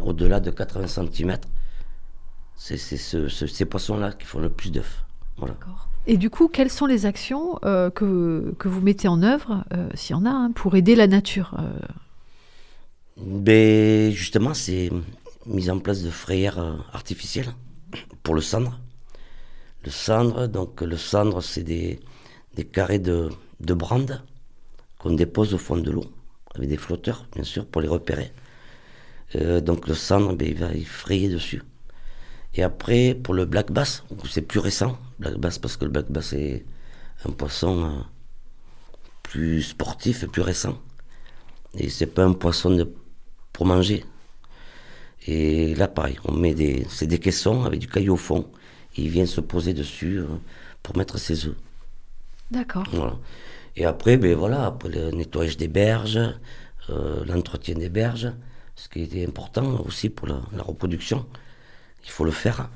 Au-delà 0.00 0.40
de 0.40 0.50
80 0.50 0.86
cm, 0.86 1.36
c'est 2.56 2.76
c'est 2.76 2.96
ce- 2.96 3.28
ce- 3.28 3.46
ces 3.46 3.64
poissons-là 3.64 4.12
qui 4.12 4.26
font 4.26 4.38
le 4.40 4.50
plus 4.50 4.70
d'œufs. 4.70 5.04
Voilà. 5.36 5.54
Et 6.06 6.16
du 6.16 6.30
coup, 6.30 6.48
quelles 6.48 6.70
sont 6.70 6.86
les 6.86 7.06
actions 7.06 7.58
euh, 7.64 7.90
que, 7.90 8.54
que 8.58 8.68
vous 8.68 8.80
mettez 8.80 9.08
en 9.08 9.22
œuvre, 9.22 9.64
euh, 9.72 9.88
s'il 9.94 10.14
y 10.14 10.18
en 10.18 10.26
a, 10.26 10.30
hein, 10.30 10.52
pour 10.52 10.76
aider 10.76 10.94
la 10.96 11.06
nature 11.06 11.54
euh, 11.58 11.70
Ben, 13.16 14.12
justement, 14.12 14.54
c'est 14.54 14.90
mise 15.46 15.70
en 15.70 15.78
place 15.78 16.02
de 16.02 16.10
frayères 16.10 16.58
euh, 16.58 16.76
artificielles 16.92 17.52
pour 18.22 18.34
le 18.34 18.40
cendre. 18.40 18.80
Le 19.84 19.90
cendre, 19.90 20.46
donc 20.46 20.80
le 20.80 20.96
c'est 20.96 21.62
des, 21.62 22.00
carrés 22.72 22.98
de, 22.98 23.28
de 23.60 23.74
qu'on 24.98 25.12
dépose 25.12 25.52
au 25.52 25.58
fond 25.58 25.76
de 25.76 25.90
l'eau, 25.90 26.06
avec 26.54 26.68
des 26.68 26.78
flotteurs, 26.78 27.26
bien 27.34 27.44
sûr, 27.44 27.66
pour 27.66 27.82
les 27.82 27.88
repérer. 27.88 28.32
Euh, 29.36 29.60
donc 29.60 29.86
le 29.86 29.94
cendre, 29.94 30.34
ben, 30.34 30.48
il 30.48 30.56
va 30.56 30.70
frayer 30.86 31.28
dessus. 31.28 31.62
Et 32.54 32.62
après, 32.62 33.14
pour 33.14 33.34
le 33.34 33.44
black 33.44 33.72
bass, 33.72 34.04
c'est 34.30 34.42
plus 34.42 34.60
récent, 34.60 34.96
black 35.18 35.36
bass, 35.36 35.58
parce 35.58 35.76
que 35.76 35.84
le 35.84 35.90
black 35.90 36.10
bass 36.10 36.32
est 36.32 36.64
un 37.26 37.32
poisson 37.32 37.84
euh, 37.84 38.02
plus 39.22 39.62
sportif 39.62 40.22
et 40.22 40.28
plus 40.28 40.42
récent. 40.42 40.78
Et 41.74 41.90
c'est 41.90 42.06
pas 42.06 42.24
un 42.24 42.32
poisson 42.32 42.88
pour 43.52 43.66
manger. 43.66 44.04
Et 45.26 45.74
là, 45.74 45.88
pareil, 45.88 46.18
on 46.24 46.32
met 46.32 46.54
des, 46.54 46.86
c'est 46.90 47.06
des 47.06 47.18
caissons 47.18 47.64
avec 47.64 47.80
du 47.80 47.88
caillou 47.88 48.14
au 48.14 48.18
fond. 48.18 48.50
Et 48.96 49.02
il 49.02 49.08
vient 49.08 49.26
se 49.26 49.40
poser 49.40 49.72
dessus 49.72 50.18
euh, 50.18 50.26
pour 50.82 50.96
mettre 50.96 51.18
ses 51.18 51.46
œufs. 51.46 51.56
D'accord. 52.50 52.84
Voilà. 52.92 53.16
Et 53.76 53.84
après, 53.86 54.16
ben 54.16 54.36
voilà, 54.36 54.66
après 54.66 54.88
le 54.88 55.10
nettoyage 55.10 55.56
des 55.56 55.68
berges, 55.68 56.20
euh, 56.90 57.24
l'entretien 57.24 57.74
des 57.74 57.88
berges, 57.88 58.30
ce 58.76 58.88
qui 58.88 59.02
était 59.02 59.26
important 59.26 59.80
aussi 59.86 60.10
pour 60.10 60.28
la, 60.28 60.40
la 60.52 60.62
reproduction. 60.62 61.26
Il 62.04 62.10
faut 62.10 62.24
le 62.24 62.30
faire. 62.30 62.70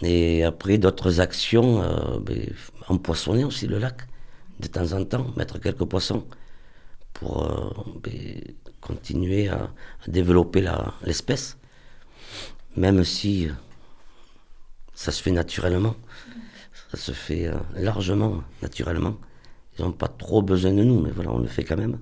Et 0.00 0.42
après, 0.42 0.78
d'autres 0.78 1.20
actions, 1.20 1.82
euh, 1.82 2.18
ben, 2.18 2.50
empoissonner 2.88 3.44
aussi 3.44 3.66
le 3.66 3.78
lac, 3.78 4.08
de 4.58 4.66
temps 4.66 4.92
en 4.92 5.04
temps, 5.04 5.26
mettre 5.36 5.60
quelques 5.60 5.84
poissons 5.84 6.24
pour 7.14 7.44
euh, 7.44 7.70
ben, 8.02 8.40
continuer 8.80 9.48
à, 9.48 9.70
développer 10.08 10.64
l'espèce, 11.04 11.56
même 12.76 13.04
si 13.04 13.48
euh, 13.48 13.52
ça 14.94 15.12
se 15.12 15.22
fait 15.22 15.30
naturellement. 15.30 15.94
Ça 16.90 16.98
se 16.98 17.12
fait 17.12 17.46
euh, 17.46 17.54
largement 17.74 18.42
naturellement. 18.60 19.16
Ils 19.78 19.84
n'ont 19.84 19.92
pas 19.92 20.08
trop 20.08 20.42
besoin 20.42 20.72
de 20.72 20.82
nous, 20.82 21.00
mais 21.00 21.10
voilà, 21.10 21.30
on 21.30 21.38
le 21.38 21.48
fait 21.48 21.64
quand 21.64 21.76
même. 21.76 21.98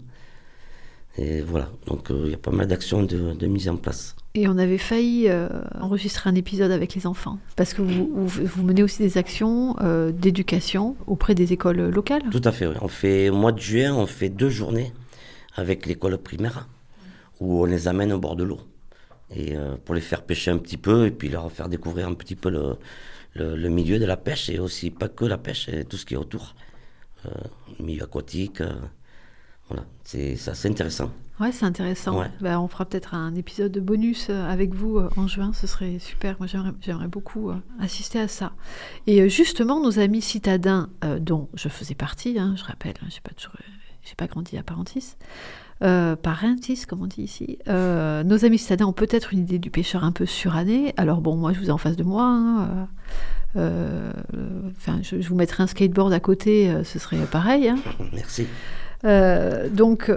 Et 1.16 1.40
voilà, 1.42 1.70
donc 1.86 2.08
il 2.10 2.30
y 2.30 2.34
a 2.34 2.38
pas 2.38 2.50
mal 2.50 2.66
d'actions 2.66 3.02
de, 3.02 3.32
de 3.34 3.46
mise 3.46 3.68
en 3.68 3.76
place. 3.76 4.16
Et 4.34 4.46
on 4.46 4.58
avait 4.58 4.78
failli 4.78 5.28
euh, 5.28 5.48
enregistrer 5.80 6.30
un 6.30 6.36
épisode 6.36 6.70
avec 6.70 6.94
les 6.94 7.06
enfants, 7.08 7.38
parce 7.56 7.74
que 7.74 7.82
vous, 7.82 8.08
vous, 8.28 8.62
menez 8.62 8.84
aussi 8.84 9.02
des 9.02 9.18
actions 9.18 9.74
euh, 9.80 10.12
d'éducation 10.12 10.96
auprès 11.08 11.34
des 11.34 11.52
écoles 11.52 11.90
locales. 11.90 12.22
Tout 12.30 12.42
à 12.44 12.52
fait, 12.52 12.66
oui. 12.66 12.76
On 12.80 12.86
fait, 12.86 13.28
au 13.28 13.34
mois 13.34 13.50
de 13.50 13.58
juin, 13.58 13.92
on 13.92 14.06
fait 14.06 14.28
deux 14.28 14.48
journées 14.48 14.92
avec 15.56 15.84
l'école 15.84 16.16
primaire, 16.16 16.68
où 17.40 17.62
on 17.62 17.64
les 17.64 17.88
amène 17.88 18.12
au 18.12 18.20
bord 18.20 18.36
de 18.36 18.44
l'eau. 18.44 18.60
Et 19.34 19.56
euh, 19.56 19.74
pour 19.84 19.96
les 19.96 20.00
faire 20.00 20.22
pêcher 20.22 20.52
un 20.52 20.58
petit 20.58 20.76
peu, 20.76 21.06
et 21.06 21.10
puis 21.10 21.28
leur 21.28 21.50
faire 21.50 21.68
découvrir 21.68 22.06
un 22.06 22.14
petit 22.14 22.36
peu 22.36 22.50
le, 23.34 23.68
milieu 23.68 23.98
de 23.98 24.06
la 24.06 24.16
pêche, 24.16 24.48
et 24.48 24.60
aussi 24.60 24.90
pas 24.90 25.08
que 25.08 25.24
la 25.24 25.38
pêche, 25.38 25.68
et 25.68 25.84
tout 25.84 25.96
ce 25.96 26.06
qui 26.06 26.14
est 26.14 26.18
autour. 26.18 26.54
Le 27.24 27.84
milieu 27.84 28.04
aquatique, 28.04 28.62
voilà, 29.68 29.84
c'est 30.04 30.36
c'est 30.36 30.52
assez 30.52 30.68
intéressant. 30.68 31.10
Ouais, 31.40 31.52
c'est 31.52 31.64
intéressant. 31.64 32.18
Ouais. 32.20 32.30
Bah, 32.40 32.60
on 32.60 32.68
fera 32.68 32.84
peut-être 32.84 33.14
un 33.14 33.34
épisode 33.34 33.72
de 33.72 33.80
bonus 33.80 34.26
euh, 34.28 34.46
avec 34.48 34.74
vous 34.74 34.98
euh, 34.98 35.08
en 35.16 35.26
juin, 35.26 35.52
ce 35.54 35.66
serait 35.66 35.98
super. 35.98 36.36
Moi, 36.38 36.46
j'aimerais- 36.46 37.08
beaucoup 37.08 37.50
euh, 37.50 37.54
assister 37.80 38.20
à 38.20 38.28
ça. 38.28 38.52
Et 39.06 39.28
justement, 39.30 39.80
nos 39.82 39.98
amis 39.98 40.20
citadins, 40.20 40.90
euh, 41.04 41.18
dont 41.18 41.48
je 41.54 41.68
faisais 41.70 41.94
partie, 41.94 42.38
hein, 42.38 42.54
je 42.58 42.64
rappelle, 42.64 42.94
hein, 43.02 43.06
j'ai 43.08 43.20
pas 43.22 43.30
toujours, 43.34 43.54
j'ai 44.04 44.14
pas 44.16 44.26
grandi 44.26 44.58
à 44.58 44.62
Parentis, 44.62 45.14
euh, 45.82 46.14
Parentis, 46.14 46.84
comme 46.86 47.00
on 47.02 47.06
dit 47.06 47.22
ici. 47.22 47.58
euh, 47.68 48.22
nos 48.22 48.44
amis 48.44 48.58
citadins 48.58 48.84
ont 48.86 48.92
peut-être 48.92 49.32
une 49.32 49.38
idée 49.40 49.58
du 49.58 49.70
pêcheur 49.70 50.04
un 50.04 50.12
peu 50.12 50.26
suranné. 50.26 50.92
Alors 50.98 51.22
bon, 51.22 51.36
moi, 51.36 51.54
je 51.54 51.58
vous 51.60 51.68
ai 51.68 51.70
en 51.72 51.78
face 51.78 51.96
de 51.96 52.04
moi. 52.04 52.24
hein, 52.24 52.88
Enfin, 54.76 54.98
je, 55.02 55.20
je 55.20 55.28
vous 55.28 55.34
mettrai 55.36 55.62
un 55.62 55.66
skateboard 55.66 56.12
à 56.12 56.20
côté, 56.20 56.72
ce 56.84 56.98
serait 56.98 57.16
pareil. 57.26 57.68
hein. 57.68 57.78
Merci. 58.12 58.46
Donc 59.74 60.12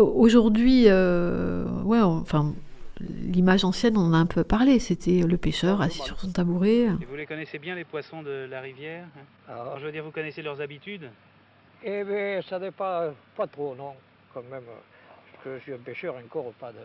aujourd'hui, 0.00 0.84
euh, 0.86 1.64
ouais, 1.82 2.00
enfin, 2.00 2.54
l'image 3.00 3.64
ancienne, 3.64 3.96
on 3.96 4.00
en 4.00 4.12
a 4.12 4.18
un 4.18 4.26
peu 4.26 4.44
parlé. 4.44 4.78
C'était 4.78 5.22
le 5.22 5.36
pêcheur 5.36 5.80
assis 5.80 6.02
sur 6.02 6.20
son 6.20 6.32
tabouret. 6.32 6.82
Et 6.82 7.04
vous 7.08 7.16
les 7.16 7.26
connaissez 7.26 7.58
bien, 7.58 7.74
les 7.74 7.84
poissons 7.84 8.22
de 8.22 8.46
la 8.50 8.60
rivière 8.60 9.04
hein? 9.16 9.52
Alors, 9.52 9.78
je 9.78 9.86
veux 9.86 9.92
dire, 9.92 10.04
vous 10.04 10.10
connaissez 10.10 10.42
leurs 10.42 10.60
habitudes? 10.60 11.08
Eh 11.82 12.04
bien, 12.04 12.40
ça 12.48 12.58
n'est 12.58 12.70
pas, 12.70 13.12
pas 13.36 13.46
trop, 13.46 13.74
non, 13.74 13.94
quand 14.34 14.42
même. 14.50 14.62
Parce 14.64 15.44
que 15.44 15.58
je 15.58 15.62
suis 15.62 15.72
un 15.72 15.78
pêcheur 15.78 16.14
encore, 16.16 16.52
pas 16.60 16.72
de 16.72 16.78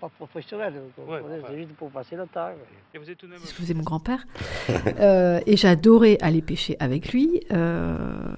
pas 0.00 0.08
professionnel. 0.08 0.74
Ouais, 1.06 1.20
c'est 1.46 1.56
juste 1.56 1.74
pour 1.74 1.90
passer 1.90 2.16
le 2.16 2.26
temps. 2.26 2.48
Et 2.94 2.98
vous 2.98 3.08
êtes 3.08 3.18
tout 3.18 3.26
de 3.26 3.32
même... 3.32 3.40
Je 3.40 3.52
faisais 3.52 3.74
mon 3.74 3.82
grand-père. 3.82 4.24
Euh, 4.98 5.40
et 5.46 5.56
j'adorais 5.56 6.18
aller 6.20 6.42
pêcher 6.42 6.76
avec 6.78 7.12
lui. 7.12 7.42
Euh, 7.52 8.32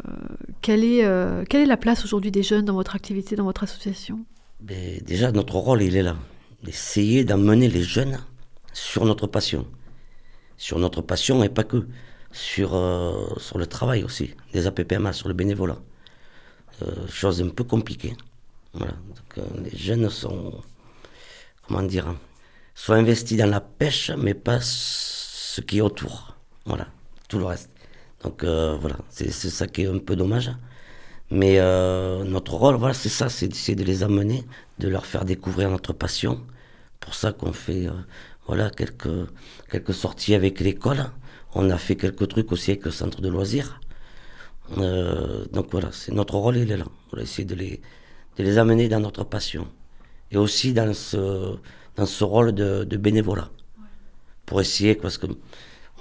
quelle, 0.63 0.85
est, 0.85 1.05
euh, 1.05 1.45
quelle 1.49 1.63
est 1.63 1.67
la 1.67 1.77
place 1.77 2.05
aujourd'hui 2.05 2.31
des 2.31 2.43
jeunes 2.43 2.65
dans 2.65 2.75
votre 2.75 2.95
activité, 2.95 3.37
dans 3.37 3.45
votre 3.45 3.65
association? 3.65 4.25
Ben, 4.61 5.01
déjà, 5.05 5.33
notre 5.33 5.57
rôle, 5.57 5.83
il 5.83 5.97
est 5.97 6.03
là. 6.03 6.17
D'essayer 6.63 7.25
d'emmener 7.25 7.69
les 7.69 7.83
jeunes 7.83 8.19
sur 8.73 9.05
notre 9.05 9.27
passion. 9.27 9.67
Sur 10.57 10.79
notre 10.79 11.03
passion 11.03 11.43
et 11.43 11.49
pas 11.49 11.65
que. 11.65 11.87
Sur, 12.31 12.75
euh, 12.75 13.27
sur 13.37 13.59
le 13.59 13.67
travail 13.67 14.05
aussi, 14.05 14.35
des 14.55 14.67
APPMA, 14.67 15.13
sur 15.13 15.29
le 15.29 15.35
bénévolat. 15.35 15.79
Euh, 16.81 17.07
chose 17.09 17.43
un 17.43 17.51
peu 17.51 17.65
compliquée. 17.65 18.17
Voilà. 18.73 18.95
Les 19.63 19.77
jeunes 19.77 20.09
sont, 20.09 20.63
comment 21.67 21.83
dire, 21.83 22.09
hein, 22.09 22.17
sont 22.75 22.95
investis 22.95 23.37
dans 23.37 23.51
la 23.51 23.61
pêche, 23.61 24.11
mais 24.17 24.33
pas 24.33 24.61
ce 24.63 25.61
qui 25.61 25.79
est 25.79 25.83
autour. 25.83 26.37
Voilà, 26.65 26.87
tout 27.29 27.39
le 27.39 27.45
reste. 27.45 27.69
Donc 28.23 28.45
euh, 28.45 28.77
voilà, 28.81 28.97
c'est 29.11 29.31
ça 29.31 29.67
qui 29.67 29.83
est 29.83 29.87
un 29.87 29.99
peu 29.99 30.17
dommage. 30.17 30.51
Mais 31.31 31.59
euh, 31.59 32.25
notre 32.25 32.55
rôle, 32.55 32.77
voilà, 32.77 32.95
c'est 32.95 33.09
ça, 33.09 33.31
c'est 33.31 33.49
d'essayer 33.49 33.75
de 33.75 33.85
les 33.85 34.03
amener, 34.03 34.45
de 34.79 34.89
leur 34.89 35.07
faire 35.07 35.25
découvrir 35.25 35.71
notre 35.71 35.95
passion. 35.95 36.43
Pour 37.01 37.15
ça 37.15 37.33
qu'on 37.33 37.53
fait, 37.55 37.87
euh, 37.87 37.93
voilà, 38.47 38.71
quelques, 38.71 39.09
quelques 39.71 39.95
sorties 39.95 40.35
avec 40.35 40.61
l'école. 40.61 41.11
On 41.55 41.71
a 41.71 41.79
fait 41.79 41.97
quelques 41.97 42.29
trucs 42.29 42.53
aussi 42.53 42.73
avec 42.73 42.85
le 42.85 42.91
centre 42.91 43.23
de 43.23 43.29
loisirs. 43.29 43.81
Euh, 44.79 45.45
donc 45.53 45.69
voilà, 45.71 45.89
c'est 45.91 46.13
notre 46.13 46.37
rôle, 46.37 46.59
il 46.59 46.71
est 46.71 46.77
là. 46.77 46.87
On 47.13 47.17
va 47.17 47.23
essayer 47.23 47.47
de 47.47 47.55
les, 47.55 47.81
de 48.37 48.43
les 48.45 48.59
amener 48.59 48.89
dans 48.89 49.01
notre 49.01 49.25
passion. 49.25 49.67
Et 50.31 50.37
aussi 50.37 50.75
dans 50.75 50.93
ce, 50.95 51.57
dans 51.97 52.07
ce 52.07 52.25
rôle 52.25 52.53
de, 52.53 52.85
de 52.85 52.97
bénévolat. 52.99 53.49
Pour 54.45 54.61
essayer, 54.61 54.95
parce 54.95 55.17
que 55.17 55.27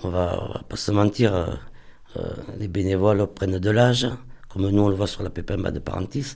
on 0.04 0.10
va, 0.10 0.44
on 0.44 0.54
va 0.54 0.64
pas 0.68 0.76
se 0.76 0.92
mentir, 0.92 1.62
les 2.60 2.68
bénévoles 2.68 3.26
prennent 3.28 3.60
de 3.60 3.70
l'âge, 3.70 4.08
comme 4.50 4.70
nous 4.70 4.82
on 4.82 4.90
le 4.90 4.96
voit 4.96 5.08
sur 5.08 5.24
la 5.24 5.30
PPMA 5.30 5.72
de 5.72 5.80
Parentis, 5.80 6.36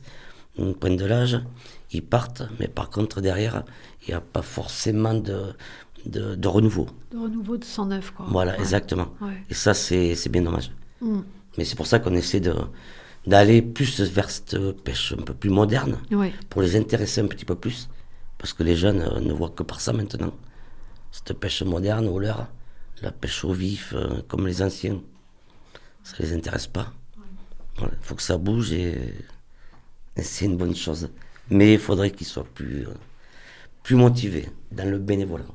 ils 0.58 0.74
prennent 0.74 0.96
de 0.98 1.06
l'âge, 1.06 1.40
ils 1.92 2.04
partent, 2.06 2.44
mais 2.60 2.68
par 2.68 2.90
contre 2.90 3.22
derrière, 3.22 3.64
il 4.04 4.10
n'y 4.12 4.14
a 4.16 4.22
pas 4.22 4.42
forcément 4.42 5.14
de, 5.14 5.54
de, 6.06 6.36
de 6.36 6.48
renouveau. 6.48 6.88
De 7.12 7.18
renouveau 7.18 7.58
de 7.58 7.64
109, 7.66 8.12
quoi. 8.12 8.26
Voilà, 8.30 8.54
Ouais. 8.54 8.60
exactement. 8.60 9.08
Ouais. 9.22 9.44
Et 9.50 9.54
ça, 9.54 9.74
c'est 9.74 10.16
c'est 10.16 10.30
bien 10.30 10.44
dommage. 10.44 10.72
Mm. 11.02 11.20
Mais 11.58 11.66
c'est 11.66 11.76
pour 11.76 11.88
ça 11.88 12.00
qu'on 12.00 12.14
essaie 12.16 12.40
de 12.40 12.54
d'aller 13.28 13.62
plus 13.64 14.00
vers 14.02 14.30
cette 14.30 14.56
pêche 14.84 15.14
un 15.18 15.24
peu 15.24 15.34
plus 15.34 15.50
moderne, 15.50 15.98
Ouais. 16.12 16.32
pour 16.50 16.62
les 16.62 16.76
intéresser 16.78 17.22
un 17.22 17.28
petit 17.28 17.44
peu 17.46 17.56
plus, 17.56 17.90
parce 18.38 18.54
que 18.54 18.64
les 18.64 18.76
jeunes 18.76 19.02
euh, 19.02 19.20
ne 19.20 19.34
voient 19.34 19.50
que 19.50 19.64
par 19.64 19.82
ça 19.82 19.92
maintenant. 19.94 20.32
Cette 21.12 21.34
pêche 21.34 21.64
moderne 21.64 22.08
au 22.08 22.20
leurre, 22.20 22.48
la 23.02 23.12
pêche 23.12 23.44
au 23.44 23.52
vif, 23.52 23.94
euh, 23.96 24.22
comme 24.28 24.46
les 24.48 24.62
anciens, 24.62 25.02
ça 26.06 26.16
les 26.20 26.34
intéresse 26.34 26.68
pas. 26.68 26.94
Il 27.82 27.88
faut 28.02 28.16
que 28.16 28.22
ça 28.22 28.38
bouge 28.38 28.72
et, 28.72 29.14
c'est 30.18 30.46
une 30.46 30.56
bonne 30.56 30.76
chose. 30.76 31.10
Mais 31.50 31.74
il 31.74 31.80
faudrait 31.80 32.12
qu'ils 32.12 32.28
soient 32.28 32.48
plus, 32.54 32.86
plus 33.84 33.96
motivés 33.96 34.48
dans 34.72 34.90
le 34.90 35.00
bénévolat. 35.00 35.46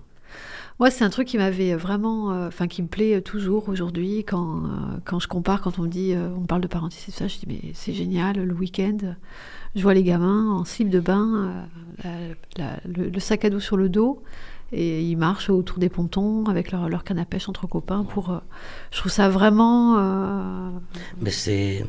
Moi, 0.80 0.90
c'est 0.90 1.04
un 1.04 1.10
truc 1.10 1.28
qui 1.28 1.36
m'avait 1.36 1.74
vraiment, 1.74 2.32
euh, 2.32 2.48
enfin, 2.48 2.66
qui 2.66 2.82
me 2.82 2.88
plaît 2.88 3.20
toujours 3.20 3.68
aujourd'hui 3.68 4.24
quand, 4.24 4.64
euh, 4.64 4.68
quand 5.04 5.18
je 5.18 5.28
compare, 5.28 5.60
quand 5.60 5.78
on 5.78 5.82
me 5.82 5.88
dit, 5.88 6.14
euh, 6.14 6.30
on 6.34 6.46
parle 6.46 6.62
de 6.62 6.68
tout 6.68 6.90
ça, 6.90 7.28
je 7.28 7.38
dis, 7.38 7.44
mais 7.46 7.60
c'est 7.74 7.92
génial, 7.92 8.42
le 8.42 8.54
week-end, 8.54 8.96
je 9.74 9.82
vois 9.82 9.94
les 9.94 10.02
gamins 10.02 10.50
en 10.50 10.64
slip 10.64 10.88
de 10.88 11.00
bain, 11.00 11.66
euh, 12.06 12.32
le 12.86 13.20
sac 13.20 13.44
à 13.44 13.50
dos 13.50 13.60
sur 13.60 13.76
le 13.76 13.88
dos, 13.88 14.22
et 14.72 15.02
ils 15.02 15.16
marchent 15.16 15.50
autour 15.50 15.78
des 15.78 15.88
pontons 15.88 16.44
avec 16.46 16.70
leur, 16.72 16.88
leur 16.88 17.02
canne 17.04 17.18
à 17.18 17.24
pêche 17.24 17.48
entre 17.48 17.66
copains 17.66 18.04
pour. 18.04 18.30
euh, 18.30 18.38
je 18.92 18.98
trouve 18.98 19.12
ça 19.12 19.28
vraiment. 19.28 19.96
euh, 19.98 20.70
Mais 21.20 21.30
c'est 21.30 21.84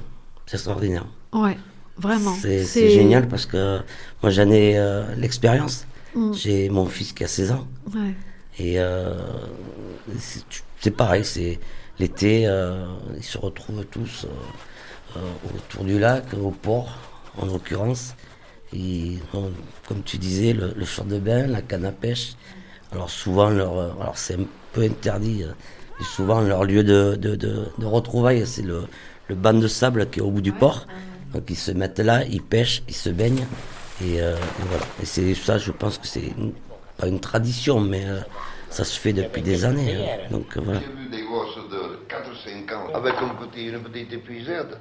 extraordinaire. 0.52 1.06
ouais, 1.34 1.58
vraiment. 1.98 2.34
C'est 2.34 2.90
génial 2.90 3.28
parce 3.28 3.46
que 3.46 3.80
moi 4.22 4.32
j'en 4.32 4.50
ai 4.50 4.78
euh, 4.78 5.14
l'expérience. 5.16 5.86
Mm. 6.16 6.34
J'ai 6.34 6.70
mon 6.70 6.86
fils 6.88 7.14
qui 7.14 7.24
a 7.24 7.28
16 7.28 7.52
ans. 7.52 7.68
Ouais. 7.94 8.14
Et 8.60 8.78
c'est 10.80 10.92
pareil, 10.92 11.24
c'est 11.26 11.60
l'été, 12.00 12.42
ils 13.18 13.24
se 13.24 13.38
retrouvent 13.38 13.86
tous 13.86 14.26
autour 15.16 15.84
du 15.86 16.00
lac, 16.00 16.26
au 16.34 16.52
port 16.52 16.98
en 17.38 17.46
l'occurrence. 17.46 18.16
Bon, 19.34 19.52
comme 19.88 20.02
tu 20.04 20.18
disais, 20.18 20.54
le, 20.54 20.74
le 20.76 20.86
short 20.86 21.08
de 21.08 21.20
bain, 21.20 21.48
la 21.48 21.62
canne 21.62 21.86
à 21.86 21.92
pêche. 21.92 22.34
Alors 22.91 23.10
souvent, 23.10 23.50
leur, 23.50 23.77
euh, 23.77 23.89
alors 24.00 24.17
c'est 24.17 24.36
un 24.36 24.45
peu 24.74 24.81
interdit, 24.81 25.43
euh, 25.43 25.51
et 26.00 26.03
souvent 26.03 26.41
leur 26.41 26.63
lieu 26.65 26.83
de, 26.83 27.15
de, 27.15 27.86
retrouvailles, 27.86 28.45
c'est 28.45 28.63
le, 28.63 28.83
banc 29.29 29.53
de 29.53 29.67
sable 29.67 30.10
qui 30.10 30.19
est 30.19 30.21
au 30.21 30.29
bout 30.31 30.41
du 30.41 30.51
port. 30.51 30.88
Donc 31.33 31.43
ils 31.50 31.55
se 31.55 31.71
mettent 31.71 32.00
là, 32.00 32.25
ils 32.25 32.41
pêchent, 32.41 32.83
ils 32.89 32.95
se 32.95 33.10
baignent. 33.10 33.45
Et, 34.03 34.21
euh, 34.21 34.36
voilà. 34.60 34.83
Et 35.01 35.05
c'est 35.05 35.33
ça, 35.36 35.57
je 35.57 35.71
pense 35.71 35.98
que 35.98 36.07
c'est 36.07 36.33
pas 36.98 37.07
une 37.07 37.19
tradition, 37.21 37.79
mais 37.79 38.05
euh, 38.05 38.19
ça 38.69 38.83
se 38.83 39.00
fait 39.00 39.13
depuis 39.13 39.41
des 39.41 39.63
années. 39.63 39.95
hein. 39.95 40.27
Donc 40.30 40.58
euh, 40.58 40.62
voilà. 40.62 40.82
J'ai 40.82 40.88
vu 40.88 41.10
des 41.10 41.23
gosses 41.23 41.56
de 41.69 42.06
4-5 42.10 42.73
ans 42.75 42.88
avec 42.93 43.13
un 43.15 43.45
petit, 43.45 43.67
une 43.67 43.80
petite 43.80 44.12
épuisette 44.12 44.77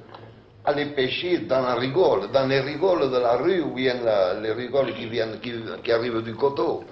aller 0.65 0.85
pêcher 0.87 1.39
dans 1.39 1.61
la 1.61 1.75
rigole, 1.75 2.31
dans 2.31 2.47
les 2.47 2.59
rigoles 2.59 3.09
de 3.11 3.17
la 3.17 3.37
rue 3.37 3.61
où 3.61 3.73
viennent 3.75 4.03
la- 4.03 4.39
les 4.39 4.51
rigoles 4.51 4.93
qui, 4.93 5.07
viennent, 5.07 5.39
qui, 5.83 5.91
arrivent 5.91 6.21
du 6.21 6.35
coteau, 6.35 6.83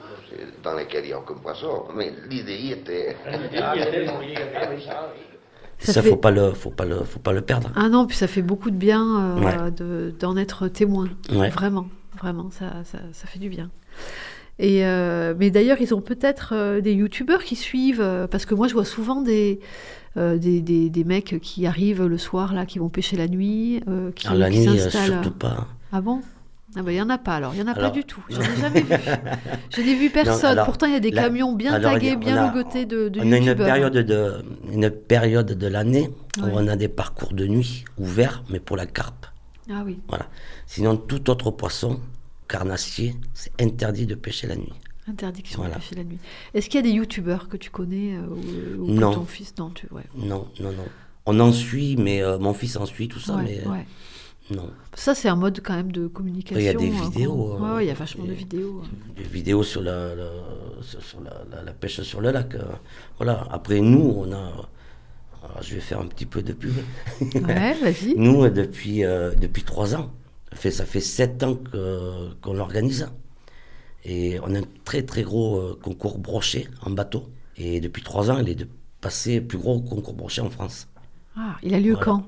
dans 0.64 0.74
lesquelles 0.76 1.06
il 1.06 1.08
n'y 1.08 1.14
a 1.14 1.20
aucun 1.20 1.36
poisson. 1.36 1.86
Mais 1.96 2.12
l'idée 2.30 2.56
y 2.58 2.72
était. 2.72 3.16
Ça, 5.82 5.94
Ça 5.94 6.02
faut 6.02 6.10
fait- 6.10 6.16
pas 6.18 6.32
le, 6.32 6.52
faut 6.52 6.72
pas 6.72 6.84
le, 6.84 7.04
faut 7.06 7.20
pas 7.20 7.32
le 7.32 7.40
perdre. 7.42 7.72
Ah 7.76 7.88
non, 7.88 8.06
puis 8.06 8.18
ça 8.18 8.28
fait 8.28 8.42
beaucoup 8.42 8.70
de 8.70 8.76
bien 8.76 9.02
euh, 9.02 9.40
Ouais. 9.40 9.72
de- 9.72 10.14
d'en 10.20 10.36
être 10.36 10.68
témoin. 10.68 11.08
Ouais. 11.32 11.50
Vraiment, 11.50 11.88
vraiment, 12.18 12.50
ça, 12.52 12.84
ça, 12.84 12.98
ça 13.14 13.28
fait 13.28 13.40
du 13.40 13.48
bien. 13.48 13.70
Et 14.62 14.86
euh, 14.86 15.34
mais 15.40 15.52
d'ailleurs, 15.52 15.78
ils 15.80 15.94
ont 15.94 16.02
peut-être 16.02 16.52
euh, 16.54 16.82
des 16.82 16.92
youtubeurs 16.94 17.44
qui 17.46 17.56
suivent, 17.56 18.02
euh, 18.02 18.28
parce 18.28 18.46
que 18.46 18.54
moi, 18.56 18.68
je 18.68 18.74
vois 18.74 18.84
souvent 18.84 19.22
des, 19.22 19.62
euh, 20.18 20.36
des, 20.38 20.60
des, 20.60 20.90
des 20.90 21.04
mecs 21.06 21.40
qui 21.42 21.66
arrivent 21.66 22.06
le 22.06 22.18
soir, 22.18 22.54
là, 22.54 22.66
qui 22.66 22.78
vont 22.78 22.90
pêcher 22.90 23.16
la 23.16 23.30
nuit, 23.30 23.82
euh, 23.88 24.12
qui, 24.12 24.28
Ah, 24.30 24.36
la 24.36 24.50
qui 24.50 24.60
nuit, 24.68 24.78
s'installent. 24.80 25.06
surtout 25.24 25.32
pas. 25.32 25.66
Ah 25.94 26.02
bon? 26.02 26.20
Ah 26.76 26.84
bah, 26.84 26.92
il 26.92 26.98
y 26.98 27.02
en 27.02 27.10
a 27.10 27.18
pas 27.18 27.36
alors, 27.36 27.54
il 27.56 27.60
y 27.60 27.64
en 27.64 27.68
a 27.68 27.74
pas 27.74 27.90
du 27.90 28.04
tout. 28.04 28.24
J'en 28.30 28.42
ai 28.42 28.56
jamais 28.62 28.82
vu. 28.82 28.96
Je 29.76 29.82
n'ai 29.82 29.96
vu 29.96 30.10
personne. 30.12 30.52
alors, 30.52 30.66
Pourtant, 30.66 30.86
il 30.86 30.94
y 30.94 30.96
a 30.96 31.00
des 31.00 31.10
là- 31.12 31.24
camions 31.24 31.54
bien 31.54 31.74
alors, 31.74 31.94
tagués, 31.94 32.16
bien 32.16 32.46
logotés 32.48 32.86
de, 32.86 33.10
de 33.10 33.20
On 33.20 33.32
a 33.32 33.38
une 33.38 33.44
youtubeurs. 33.46 33.66
période 33.68 33.94
de, 33.98 34.46
une 34.72 34.90
période 34.92 35.52
de 35.58 35.68
l'année 35.68 36.10
où 36.40 36.44
Ouais. 36.44 36.52
on 36.54 36.68
a 36.68 36.76
des 36.76 36.88
parcours 36.88 37.34
de 37.34 37.48
nuit 37.48 37.86
ouverts, 37.98 38.44
mais 38.50 38.60
pour 38.60 38.78
la 38.78 38.86
carpe. 38.86 39.26
Ah 39.72 39.82
oui. 39.86 40.00
Voilà. 40.08 40.28
Sinon, 40.68 40.96
tout 40.96 41.30
autre 41.32 41.50
poisson, 41.52 42.00
carnassier, 42.48 43.16
c'est 43.34 43.52
interdit 43.62 44.06
de 44.06 44.16
pêcher 44.16 44.48
la 44.48 44.56
nuit. 44.56 44.74
Interdiction 45.08 45.60
Voilà. 45.62 45.76
de 45.76 45.80
pêcher 45.80 45.96
la 45.96 46.04
nuit. 46.04 46.20
Est-ce 46.54 46.70
qu'il 46.70 46.76
y 46.78 46.84
a 46.84 46.84
des 46.84 46.92
youtubeurs 46.96 47.50
que 47.50 47.58
tu 47.58 47.72
connais 47.72 48.16
euh, 48.16 48.28
ou, 48.78 48.84
ou 48.84 48.88
que 48.88 48.92
Non. 49.00 49.14
ton 49.14 49.26
fils 49.26 49.54
Non, 49.58 49.72
tu, 49.72 49.88
ouais. 49.92 50.04
Non, 50.16 50.48
non, 50.60 50.72
non. 50.72 50.86
On 51.26 51.40
en 51.40 51.52
suit, 51.52 51.96
mais 51.98 52.22
euh, 52.22 52.38
mon 52.38 52.54
fils 52.54 52.76
en 52.78 52.86
suit, 52.86 53.08
tout 53.08 53.20
ça, 53.20 53.36
Ouais, 53.36 53.44
mais 53.44 53.62
euh, 53.66 53.72
ouais. 53.72 53.86
Non. 54.52 54.70
Ça, 54.96 55.14
c'est 55.16 55.30
un 55.30 55.36
mode 55.36 55.62
quand 55.64 55.76
même 55.76 55.92
de 55.92 56.08
communication. 56.08 56.60
Il 56.60 56.66
y 56.66 56.70
a 56.70 56.74
des 56.74 56.90
euh, 56.90 57.04
vidéos, 57.04 57.58
Ouais, 57.60 57.72
ouais, 57.76 57.86
il 57.86 57.88
y 57.88 57.92
a 57.92 57.94
vachement 57.94 58.26
de 58.26 58.34
vidéos. 58.34 58.82
hein. 58.84 58.88
Des 59.16 59.24
vidéos 59.24 59.64
sur 59.64 59.82
la, 59.82 60.16
la- 60.16 60.32
sur 60.82 61.20
la, 61.22 61.72
pêche 61.74 62.02
sur 62.02 62.22
le 62.22 62.32
lac. 62.32 62.56
euh, 62.56 62.64
voilà. 63.18 63.48
Après, 63.52 63.80
nous, 63.80 64.14
on 64.18 64.32
a. 64.32 64.38
alors, 65.44 65.62
je 65.62 65.76
vais 65.76 65.82
faire 65.82 66.00
un 66.00 66.08
petit 66.08 66.26
peu 66.26 66.42
de 66.42 66.54
pub. 66.54 66.74
Ouais, 67.22 67.74
vas-y. 67.82 68.16
Nous, 68.18 68.48
depuis, 68.50 69.04
euh, 69.06 69.32
depuis 69.36 69.64
trois 69.64 69.96
ans, 69.96 70.12
ça 70.52 70.58
fait, 70.58 70.72
ça 70.72 70.86
fait 70.86 71.00
sept 71.02 71.44
ans 71.44 71.58
qu'on 72.42 72.54
l'organise. 72.54 73.08
Et 74.06 74.40
on 74.42 74.56
a 74.56 74.60
un 74.60 74.64
très 74.86 75.04
très 75.04 75.24
gros 75.24 75.58
euh, 75.58 75.80
concours 75.82 76.18
brochet 76.18 76.68
en 76.86 76.92
bateau. 76.92 77.30
Et 77.58 77.82
depuis 77.82 78.02
trois 78.02 78.32
ans, 78.32 78.38
il 78.40 78.50
est 78.50 78.56
de 78.56 78.68
passer 79.02 79.42
plus 79.42 79.58
gros 79.58 79.80
concours 79.82 80.14
brochet 80.14 80.42
en 80.42 80.50
France. 80.50 80.88
Ah, 81.36 81.58
il 81.64 81.74
a 81.74 81.80
lieu 81.80 81.92
Voilà. 81.94 82.06
quand? 82.06 82.24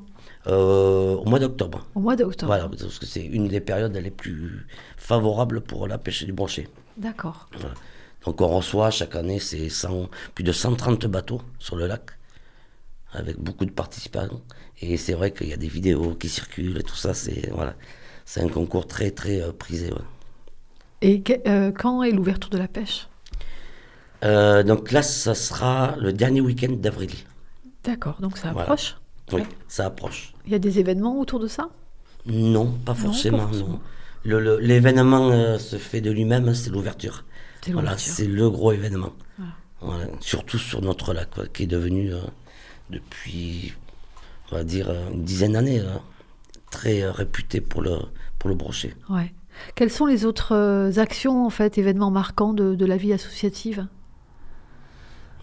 Euh, 0.48 1.16
Au 1.16 1.26
mois 1.26 1.40
d'octobre. 1.40 1.86
Au 1.96 2.00
mois 2.00 2.16
d'octobre. 2.16 2.48
Voilà, 2.52 2.68
parce 2.68 2.98
que 3.00 3.06
c'est 3.06 3.22
une 3.24 3.48
des 3.48 3.62
périodes 3.62 3.96
les 3.96 4.10
plus 4.12 4.66
favorables 4.98 5.62
pour 5.62 5.88
la 5.88 5.98
pêche 5.98 6.24
du 6.24 6.34
brochet. 6.34 6.68
D'accord. 6.98 7.48
Voilà. 7.54 7.76
Donc 8.26 8.42
on 8.42 8.48
reçoit 8.48 8.92
chaque 8.92 9.16
année 9.16 9.40
c'est 9.40 9.70
100 9.70 10.10
plus 10.36 10.44
de 10.44 10.52
130 10.52 11.06
bateaux 11.08 11.42
sur 11.60 11.76
le 11.76 11.88
lac, 11.88 12.12
avec 13.14 13.38
beaucoup 13.40 13.66
de 13.66 13.72
participants. 13.72 14.28
Et 14.82 14.98
c'est 14.98 15.14
vrai 15.14 15.32
qu'il 15.32 15.48
y 15.48 15.54
a 15.54 15.58
des 15.58 15.68
vidéos 15.68 16.16
qui 16.16 16.28
circulent 16.30 16.78
et 16.80 16.84
tout 16.84 16.96
ça. 16.96 17.14
C'est 17.14 17.50
voilà, 17.52 17.76
c'est 18.26 18.42
un 18.42 18.50
concours 18.50 18.88
très 18.88 19.12
très 19.12 19.42
euh, 19.42 19.52
prisé. 19.52 19.92
ouais. 19.92 20.02
Et 21.04 21.22
que- 21.22 21.48
euh, 21.48 21.72
quand 21.72 22.02
est 22.04 22.12
l'ouverture 22.12 22.50
de 22.50 22.58
la 22.58 22.68
pêche? 22.68 23.08
Euh, 24.24 24.62
donc 24.64 24.92
là, 24.92 25.02
ça 25.02 25.34
sera 25.34 25.96
le 25.98 26.14
dernier 26.14 26.42
week-end 26.42 26.74
d'avril. 26.74 27.12
D'accord, 27.84 28.18
donc 28.22 28.38
ça 28.38 28.52
Voilà. 28.52 28.64
approche? 28.72 28.98
Oui, 29.34 29.42
ça 29.68 29.86
approche. 29.88 30.31
Il 30.46 30.52
y 30.52 30.56
a 30.56 30.60
des 30.60 30.80
événements 30.80 31.20
autour 31.20 31.40
de 31.40 31.48
ça? 31.48 31.70
Non, 32.26 32.72
pas 32.86 32.94
forcément. 32.94 33.38
non. 33.40 33.48
forcément. 33.48 33.82
L'événement 34.24 35.30
euh, 35.32 35.58
se 35.58 35.78
fait 35.78 36.02
de 36.02 36.12
lui-même, 36.12 36.48
hein, 36.48 36.54
c'est 36.54 36.70
l'ouverture. 36.70 37.26
C'est 37.64 37.72
Voilà, 37.72 37.98
c'est 37.98 38.28
le 38.28 38.50
gros 38.50 38.72
événement. 38.72 39.14
Voilà. 39.38 39.54
Voilà, 39.82 40.06
Surtout 40.20 40.58
sur 40.60 40.82
notre 40.82 41.14
lac, 41.14 41.30
quoi, 41.32 41.48
qui 41.48 41.64
est 41.64 41.68
devenu 41.68 42.14
euh, 42.14 42.20
depuis, 42.90 43.74
on 44.52 44.56
va 44.56 44.64
dire, 44.64 44.90
euh, 44.90 45.10
une 45.12 45.24
dizaine 45.24 45.54
d'années, 45.54 45.80
euh, 45.80 45.96
très 46.70 47.10
réputé 47.10 47.62
pour 47.62 47.82
le, 47.82 47.98
pour 48.38 48.50
le 48.50 48.56
brochet. 48.56 48.96
Ouais. 49.10 49.34
Quelles 49.76 49.92
sont 49.92 50.06
les 50.06 50.26
autres 50.26 50.98
actions, 50.98 51.46
en 51.46 51.50
fait, 51.50 51.78
événements 51.78 52.12
marquants 52.12 52.54
de, 52.54 52.74
de 52.76 52.86
la 52.86 52.98
vie 52.98 53.14
associative? 53.14 53.88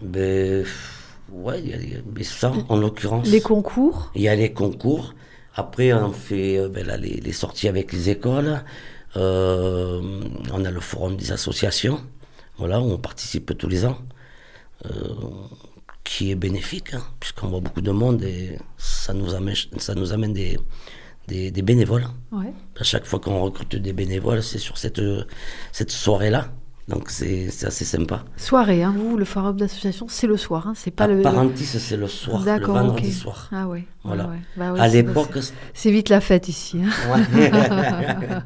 Ben, 0.01 0.65
ouais, 1.33 1.61
il 1.61 1.69
y 1.71 1.75
a- 1.75 1.77
y 1.77 1.95
a 1.95 1.99
mais 2.15 2.23
ça, 2.25 2.53
en 2.69 2.77
l'occurrence. 2.77 3.27
Les 3.29 3.41
concours? 3.41 4.11
Il 4.15 4.23
y 4.23 4.29
a 4.29 4.35
les 4.37 4.53
concours. 4.53 5.15
Après, 5.55 5.93
on 5.93 6.13
fait 6.13 6.59
euh, 6.59 6.69
ben 6.69 6.87
là, 6.87 6.97
les, 6.97 7.15
les 7.21 7.33
sorties 7.33 7.69
avec 7.69 7.93
les 7.93 8.11
écoles. 8.11 8.63
Euh, 9.17 10.01
on 10.53 10.65
a 10.65 10.71
le 10.71 10.81
forum 10.81 11.17
des 11.17 11.33
associations, 11.33 12.01
voilà, 12.59 12.81
où 12.81 12.91
on 12.93 12.99
participe 12.99 13.57
tous 13.57 13.69
les 13.69 13.85
ans, 13.87 13.99
euh, 14.87 14.91
qui 16.05 16.31
est 16.31 16.35
bénéfique, 16.35 16.95
hein, 16.95 17.03
puisqu'on 17.19 17.49
voit 17.49 17.61
beaucoup 17.61 17.81
de 17.81 17.91
monde 17.91 18.23
et 18.23 18.59
ça 18.77 19.15
nous 19.15 19.35
amène, 19.35 19.55
ça 19.79 19.95
nous 19.95 20.13
amène 20.13 20.33
des, 20.35 20.59
des, 21.27 21.51
des 21.51 21.63
bénévoles. 21.63 22.07
Ouais. 22.33 22.53
À 22.79 22.85
chaque 22.85 23.07
fois 23.07 23.19
qu'on 23.19 23.41
recrute 23.43 23.75
des 23.77 23.93
bénévoles, 23.93 24.43
c'est 24.43 24.59
sur 24.59 24.79
cette, 24.79 25.01
cette 25.73 25.91
soirée-là 25.91 26.51
Donc 26.89 27.11
c'est 27.11 27.49
assez 27.65 27.85
sympa. 27.85 28.25
Soirée, 28.39 28.83
hein, 28.83 28.95
vous, 28.97 29.19
le 29.19 29.27
forum 29.27 29.57
d'association, 29.59 30.07
c'est 30.09 30.27
le 30.27 30.39
soir, 30.39 30.67
hein, 30.69 30.73
c'est 30.75 30.91
pas 30.91 31.05
À 31.05 31.09
le. 31.09 31.21
Parentis, 31.21 31.67
c'est 31.67 31.97
le 31.99 32.09
soir, 32.09 32.39
le 32.41 32.45
D'accord, 32.47 32.77
vendredi 32.79 33.13
soir. 33.13 33.49
Ah 33.53 33.69
ouais. 33.69 33.85
Voilà. 34.05 34.27
ouais. 34.29 34.39
Bah 34.57 34.73
ouais, 34.73 34.81
à 34.81 34.89
c'est- 34.89 35.03
l'époque, 35.03 35.39
c'est- 35.75 35.91
vite 35.91 36.09
la 36.09 36.21
fête 36.23 36.49
ici. 36.49 36.79
hein. 36.83 37.13
Ouais. 37.13 37.51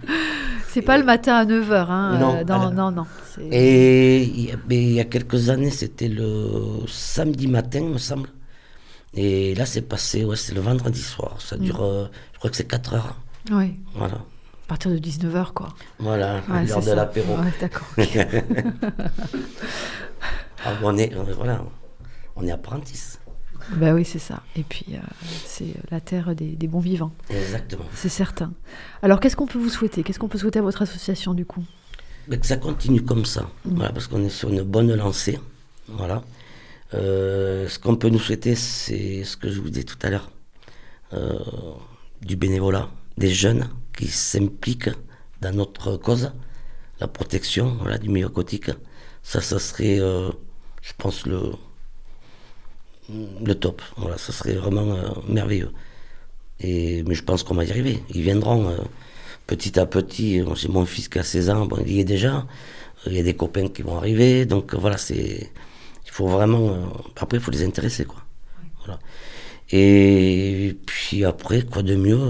c'est 0.69 0.83
pas 0.83 0.99
le 0.99 1.05
matin 1.05 1.37
à 1.37 1.45
9h, 1.45 1.87
hein. 1.89 2.19
Non, 2.19 2.37
euh, 2.39 2.45
non, 2.45 2.71
non, 2.73 2.91
non. 2.91 3.07
c'est- 3.35 3.43
Et 3.53 4.23
il 4.25 4.41
y 4.47 4.51
a- 4.51 4.57
mais 4.69 4.83
il 4.83 4.93
y 4.93 5.01
a 5.01 5.05
quelques 5.05 5.49
années, 5.49 5.71
c'était 5.71 6.09
le 6.09 6.49
samedi 6.89 7.47
matin, 7.47 7.83
me 7.83 7.99
semble. 7.99 8.29
Et 9.15 9.55
là, 9.55 9.67
c'est 9.67 9.83
passé, 9.83 10.25
ouais, 10.25 10.37
c'est 10.37 10.55
le 10.55 10.61
vendredi 10.63 11.01
soir. 11.03 11.37
Ça 11.41 11.57
dure, 11.57 11.81
Mm. 11.81 11.85
euh, 11.85 12.05
je 12.33 12.39
crois 12.39 12.51
que 12.51 12.57
c'est 12.57 12.67
4 12.67 12.95
heures. 12.95 13.17
Ouais. 13.53 13.75
Voilà. 13.95 14.19
À 14.73 14.75
partir 14.75 14.91
de 14.91 14.97
19h, 14.99 15.53
quoi. 15.53 15.69
Voilà, 15.99 16.41
Ouais, 16.49 16.65
l'heure 16.65 16.81
de 16.81 16.93
l'apéro. 16.93 17.37
Ouais, 17.37 17.53
d'accord. 17.61 17.87
Ah, 20.65 20.73
on 20.83 20.97
est, 20.97 21.13
euh, 21.15 21.25
voilà, 21.37 21.63
on 22.37 22.47
est 22.47 22.51
apprentis. 22.53 23.19
Bah 23.77 23.93
oui, 23.93 24.05
c'est 24.07 24.19
ça. 24.19 24.43
Et 24.57 24.63
puis, 24.63 24.87
euh, 24.93 24.97
c'est 25.45 25.75
la 25.91 26.01
terre 26.01 26.35
des, 26.35 26.53
des 26.53 26.69
bons 26.69 26.81
vivants. 26.81 27.13
Exactement. 27.29 27.85
C'est 27.95 28.09
certain. 28.09 28.51
Alors, 29.03 29.21
qu'est-ce 29.21 29.37
qu'on 29.37 29.47
peut 29.47 29.59
vous 29.59 29.69
souhaiter? 29.69 30.03
Qu'est-ce 30.05 30.19
qu'on 30.19 30.29
peut 30.29 30.39
souhaiter 30.39 30.61
à 30.61 30.63
votre 30.63 30.81
association, 30.81 31.35
du 31.35 31.45
coup? 31.45 31.63
Que 32.31 32.47
ça 32.47 32.57
continue 32.57 33.03
comme 33.03 33.27
ça, 33.27 33.43
Mm. 33.67 33.75
voilà, 33.77 33.93
parce 33.93 34.07
qu'on 34.07 34.25
est 34.25 34.31
sur 34.31 34.49
une 34.49 34.63
bonne 34.63 34.95
lancée. 34.95 35.39
Voilà. 35.89 36.23
Euh, 36.95 37.69
ce 37.69 37.79
qu'on 37.79 37.97
peut 37.97 38.09
nous 38.09 38.21
souhaiter, 38.21 38.55
c'est 38.55 39.23
ce 39.25 39.37
que 39.37 39.51
je 39.51 39.61
vous 39.61 39.69
disais 39.69 39.85
tout 39.85 39.99
à 40.03 40.09
l'heure, 40.09 40.31
euh, 41.13 41.39
du 42.23 42.37
bénévolat, 42.37 42.89
des 43.19 43.29
jeunes 43.31 43.69
qui 43.97 44.09
s'impliquent 44.09 44.91
dans 45.41 45.55
notre 45.55 45.97
cause, 45.97 46.33
la 47.01 47.09
protection 47.09 47.77
voilà, 47.81 47.99
du 47.99 48.09
milieu 48.09 48.27
aquatique. 48.27 48.71
Ça, 49.23 49.41
ça 49.41 49.59
serait, 49.59 49.99
euh, 50.01 50.31
je 50.83 50.93
pense, 50.99 51.27
le, 51.27 51.53
le 53.45 53.55
top. 53.55 53.83
Voilà, 53.97 54.19
ça 54.19 54.33
serait 54.33 54.55
vraiment 54.55 54.95
euh, 54.95 55.11
merveilleux. 55.29 55.73
Et, 56.61 57.03
mais 57.05 57.15
je 57.15 57.25
pense 57.25 57.43
qu'on 57.43 57.55
va 57.55 57.65
y 57.65 57.71
arriver. 57.71 58.03
Ils 58.15 58.23
viendront 58.23 58.69
euh, 58.69 58.77
petit 59.47 59.79
à 59.79 59.87
petit. 59.87 60.43
J'ai 60.55 60.69
mon 60.69 60.87
fils 60.87 61.09
qui 61.09 61.19
a 61.19 61.25
16 61.25 61.51
ans, 61.51 61.67
bon, 61.67 61.79
il 61.85 61.93
y 61.93 62.01
est 62.01 62.05
déjà. 62.05 62.47
Il 63.07 63.15
y 63.15 63.19
a 63.19 63.23
des 63.23 63.35
copains 63.35 63.69
qui 63.69 63.83
vont 63.83 63.97
arriver. 63.97 64.47
Donc 64.47 64.75
voilà, 64.75 64.97
c'est. 64.97 65.51
Il 66.07 66.11
faut 66.11 66.29
vraiment. 66.29 66.93
après, 67.17 67.39
il 67.39 67.43
faut 67.43 67.51
les 67.51 67.65
intéresser, 67.65 68.05
quoi. 68.05 68.23
Voilà. 68.85 69.01
Et 69.71 70.77
puis 70.87 71.25
après, 71.25 71.63
quoi 71.63 71.83
de 71.83 71.97
mieux 71.97 72.21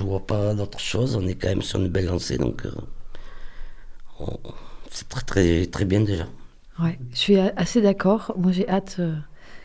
Je 0.00 0.04
vois 0.06 0.26
pas 0.26 0.54
d'autre 0.54 0.80
chose. 0.80 1.14
On 1.14 1.26
est 1.26 1.34
quand 1.34 1.48
même 1.48 1.60
sur 1.60 1.78
une 1.78 1.88
belle 1.88 2.06
lancée, 2.06 2.38
donc. 2.38 2.64
euh, 2.64 2.70
on- 4.18 4.38
c'est 4.90 5.06
très, 5.10 5.20
très, 5.22 5.66
très 5.66 5.84
bien 5.84 6.00
déjà. 6.00 6.24
Ouais, 6.82 6.98
je 7.12 7.18
suis 7.18 7.36
assez 7.38 7.82
d'accord. 7.82 8.32
Moi, 8.38 8.50
j'ai 8.50 8.66
hâte 8.66 8.96
euh, 8.98 9.14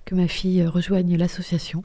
que 0.03 0.13
ma 0.13 0.27
fille 0.27 0.61
euh, 0.61 0.69
rejoigne 0.69 1.15
l'association 1.15 1.83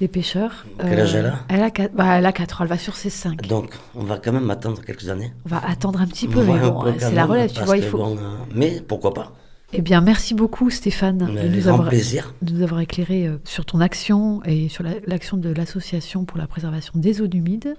des 0.00 0.08
pêcheurs. 0.08 0.66
Euh, 0.80 0.86
Quel 0.88 0.98
âge 1.00 1.14
elle 1.14 1.26
a 1.26 1.38
elle 1.48 1.62
a, 1.62 1.70
quatre- 1.70 1.94
bah, 1.94 2.18
elle 2.18 2.26
a 2.26 2.32
4 2.32 2.60
ans, 2.60 2.64
elle 2.64 2.70
va 2.70 2.76
sur 2.78 2.96
ses 2.96 3.08
5. 3.08 3.46
Donc, 3.46 3.72
on 3.94 4.02
va 4.02 4.18
quand 4.18 4.32
même 4.32 4.50
attendre 4.50 4.82
quelques 4.82 5.08
années. 5.08 5.32
On 5.44 5.50
va 5.50 5.64
attendre 5.64 6.00
un 6.00 6.06
petit 6.08 6.26
peu, 6.26 6.40
Ouais, 6.40 6.46
mais 6.54 6.58
bon, 6.58 6.92
c'est 6.98 7.12
la 7.12 7.24
relève, 7.24 7.52
tu 7.52 7.62
vois, 7.62 7.76
il 7.76 7.84
faut... 7.84 7.98
bon, 7.98 8.16
euh, 8.18 8.34
mais 8.52 8.80
pourquoi 8.80 9.14
pas 9.14 9.32
Eh 9.72 9.82
bien, 9.82 10.00
merci 10.00 10.32
beaucoup 10.34 10.70
Stéphane 10.70 11.18
de 11.18 11.24
nous, 11.48 11.60
grand 11.60 11.72
avoir, 11.74 11.90
de 11.90 12.52
nous 12.54 12.62
avoir 12.62 12.80
éclairé 12.80 13.26
euh, 13.26 13.36
sur 13.44 13.64
ton 13.64 13.80
action 13.80 14.40
et 14.44 14.68
sur 14.68 14.84
la- 14.84 14.94
l'action 15.06 15.36
de 15.36 15.48
l'association 15.52 16.24
pour 16.24 16.38
la 16.38 16.46
préservation 16.46 16.92
des 16.96 17.14
zones 17.14 17.34
humides. 17.34 17.74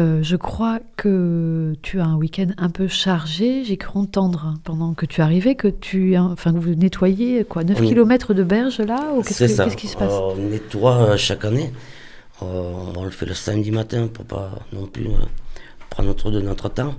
Euh, 0.00 0.20
je 0.22 0.36
crois 0.36 0.78
que 0.96 1.72
tu 1.82 1.98
as 2.00 2.04
un 2.06 2.14
week-end 2.14 2.46
un 2.56 2.70
peu 2.70 2.86
chargé. 2.86 3.64
J'ai 3.64 3.76
cru 3.76 3.98
entendre 3.98 4.44
hein, 4.46 4.54
pendant 4.62 4.94
que 4.94 5.06
tu 5.06 5.20
arrivais 5.20 5.56
que 5.56 5.66
tu, 5.66 6.16
enfin, 6.16 6.52
vous 6.52 6.76
nettoyez 6.76 7.44
quoi, 7.44 7.64
9 7.64 7.78
On 7.80 7.82
est- 7.82 7.88
km 7.88 8.32
de 8.32 8.44
berge 8.44 8.78
là 8.78 9.12
qu'est-ce, 9.26 9.76
qui 9.76 9.88
se 9.88 9.96
passe? 9.96 10.12
Euh, 10.12 10.34
on 10.36 10.50
nettoie 10.50 10.94
euh, 11.10 11.16
chaque 11.16 11.44
année. 11.44 11.72
Euh, 12.44 12.72
on 12.96 13.02
le 13.04 13.10
fait 13.10 13.26
le 13.26 13.34
samedi 13.34 13.72
matin 13.72 14.06
pour 14.06 14.24
pas 14.24 14.52
non 14.72 14.86
plus 14.86 15.08
trop 16.14 16.30
de 16.30 16.40
notre 16.40 16.68
temps. 16.68 16.94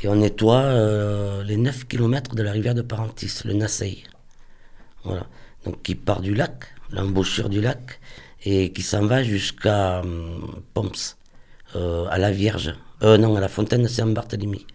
Et 0.00 0.08
on 0.08 0.16
nettoie 0.16 0.62
euh, 0.62 1.42
les 1.44 1.56
9 1.56 1.86
km 1.86 2.34
de 2.34 2.42
la 2.42 2.52
rivière 2.52 2.74
de 2.74 2.82
Parentis, 2.82 3.42
le 3.44 3.54
Nassei. 3.54 4.04
Voilà. 5.04 5.26
Donc 5.64 5.82
qui 5.82 5.94
part 5.94 6.20
du 6.20 6.34
lac, 6.34 6.64
l'embouchure 6.90 7.48
du 7.48 7.60
lac, 7.60 8.00
et 8.44 8.72
qui 8.72 8.82
s'en 8.82 9.06
va 9.06 9.22
jusqu'à 9.22 10.00
hum, 10.00 10.62
Pomps, 10.74 11.16
euh, 11.76 12.06
à 12.10 12.18
la 12.18 12.30
Vierge. 12.30 12.74
Euh, 13.02 13.18
non, 13.18 13.36
à 13.36 13.40
la 13.40 13.48
fontaine 13.48 13.82
de 13.82 13.88
Saint-Barthélemy. 13.88 14.66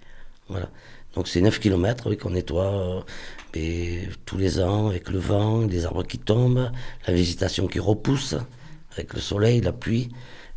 Voilà. 0.48 0.70
Donc 1.16 1.28
c'est 1.28 1.42
9 1.42 1.60
km 1.60 2.10
oui, 2.10 2.18
qu'on 2.18 2.32
nettoie 2.32 3.04
euh, 3.56 4.06
tous 4.26 4.38
les 4.38 4.60
ans 4.60 4.90
avec 4.90 5.10
le 5.10 5.20
vent, 5.20 5.62
les 5.62 5.86
arbres 5.86 6.04
qui 6.04 6.20
tombent, 6.20 6.72
la 7.08 7.14
végétation 7.14 7.68
qui 7.68 7.80
repousse 7.80 8.36
avec 8.94 9.14
le 9.14 9.20
soleil, 9.20 9.62
la 9.62 9.74
pluie. 9.74 10.10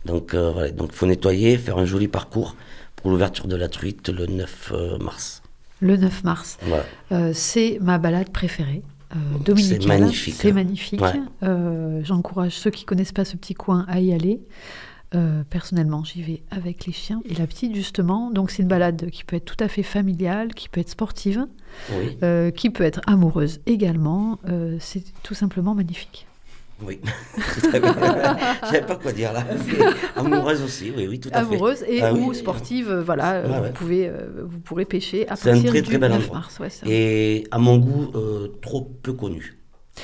Donc 0.04 0.34
euh, 0.34 0.50
voilà, 0.50 0.70
donc 0.70 0.92
faut 0.92 1.06
nettoyer, 1.06 1.56
faire 1.56 1.78
un 1.78 1.84
joli 1.84 2.08
parcours 2.08 2.56
pour 3.02 3.10
l'ouverture 3.10 3.46
de 3.48 3.56
la 3.56 3.68
truite 3.68 4.08
le 4.08 4.26
9 4.26 4.72
euh, 4.74 4.98
mars. 4.98 5.42
Le 5.80 5.96
9 5.96 6.24
mars. 6.24 6.58
Voilà. 6.62 6.84
Euh, 7.10 7.32
c'est 7.34 7.78
ma 7.80 7.98
balade 7.98 8.30
préférée. 8.30 8.82
euh, 9.14 9.18
magnifique, 9.86 10.34
C'est 10.38 10.50
hein. 10.50 10.54
magnifique. 10.54 11.00
Ouais. 11.00 11.20
Euh, 11.42 12.00
J'encourage 12.04 12.52
ceux 12.52 12.70
qui 12.70 12.84
connaissent 12.84 13.12
pas 13.12 13.24
ce 13.24 13.36
petit 13.36 13.54
coin 13.54 13.84
à 13.88 14.00
y 14.00 14.12
aller. 14.12 14.40
Euh, 15.14 15.42
personnellement, 15.50 16.04
j'y 16.04 16.22
vais 16.22 16.42
avec 16.50 16.86
les 16.86 16.92
chiens 16.92 17.20
et 17.28 17.34
la 17.34 17.46
petite 17.46 17.74
justement. 17.74 18.30
Donc 18.30 18.50
c'est 18.50 18.62
une 18.62 18.68
balade 18.68 19.10
qui 19.10 19.24
peut 19.24 19.36
être 19.36 19.44
tout 19.44 19.62
à 19.62 19.68
fait 19.68 19.82
familiale, 19.82 20.54
qui 20.54 20.70
peut 20.70 20.80
être 20.80 20.88
sportive, 20.88 21.46
Oui. 21.92 22.16
qui 22.54 22.70
peut 22.70 22.84
être 22.84 23.00
amoureuse 23.06 23.60
également. 23.66 24.38
C'est 24.78 25.02
tout 25.22 25.34
simplement 25.34 25.74
magnifique. 25.74 26.26
Oui. 26.84 27.00
Je 27.36 28.66
savais 28.66 28.80
pas 28.86 28.96
quoi 28.96 29.12
dire 29.12 29.32
là. 29.32 29.44
Amoureuse 30.16 30.62
aussi, 30.62 30.92
oui, 30.96 31.06
oui, 31.08 31.20
tout 31.20 31.28
à 31.32 31.40
fait. 31.44 31.54
Amoureuse 31.54 31.84
et 31.86 32.02
Ah 32.02 32.12
ou 32.12 32.30
oui. 32.30 32.34
sportive, 32.36 32.90
euh, 32.90 33.02
voilà, 33.02 33.34
euh, 33.34 33.48
ouais. 33.62 33.68
vous 33.68 33.72
pouvez, 33.74 34.08
euh, 34.08 34.44
vous 34.44 34.58
pourrez 34.58 34.84
pêcher 34.84 35.28
à 35.28 35.36
C'est 35.36 35.50
un 35.50 35.54
partir 35.54 35.70
très 35.70 35.82
du 35.82 35.88
très 35.88 35.98
bel 35.98 36.10
9 36.10 36.22
endroit. 36.24 36.38
mars. 36.38 36.58
ouais. 36.60 36.68
Et 36.86 37.46
à 37.50 37.58
mon 37.58 37.78
goût, 37.78 38.10
euh, 38.16 38.48
trop 38.62 38.82
peu 39.02 39.12
connu. 39.12 39.58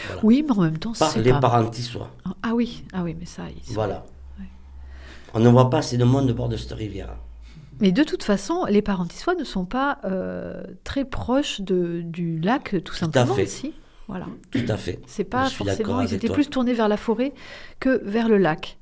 Voilà. 0.06 0.20
Oui, 0.24 0.44
mais 0.46 0.52
en 0.56 0.62
même 0.62 0.78
temps, 0.78 0.92
Par 0.92 1.10
c'est 1.10 1.22
les 1.22 1.30
pas... 1.32 1.40
parentissois. 1.40 2.10
Ah 2.42 2.54
oui, 2.54 2.84
ah 2.92 3.02
oui, 3.02 3.16
mais 3.18 3.26
ça, 3.26 3.42
ils 3.56 3.66
sont- 3.66 3.74
Voilà. 3.74 4.04
On 5.34 5.40
ne 5.40 5.48
voit 5.48 5.68
pas 5.70 5.78
assez 5.78 5.96
de 5.98 6.04
monde 6.04 6.30
au 6.30 6.34
bord 6.34 6.48
de 6.48 6.56
cette 6.56 6.72
rivière. 6.72 7.10
Mais 7.80 7.92
de 7.92 8.02
toute 8.02 8.22
façon, 8.22 8.64
les 8.68 8.82
parentissois 8.82 9.34
ne 9.34 9.44
sont 9.44 9.64
pas 9.66 9.98
euh, 10.04 10.62
très 10.84 11.04
proches 11.04 11.60
de, 11.60 12.00
du 12.02 12.38
lac, 12.40 12.76
tout, 12.84 12.94
simplement. 12.94 13.34
fait. 13.34 13.46
Si, 13.46 13.74
voilà. 14.08 14.26
Tout 14.50 14.64
à 14.68 14.76
fait. 14.76 15.00
C'est 15.06 15.24
pas 15.24 15.48
Je 15.48 15.54
forcément. 15.54 16.00
Ils 16.00 16.14
étaient 16.14 16.26
toi. 16.28 16.34
plus 16.34 16.48
tournés 16.48 16.72
vers 16.74 16.88
la 16.88 16.96
forêt 16.96 17.32
que 17.78 18.00
vers 18.04 18.28
le 18.28 18.38
lac. 18.38 18.78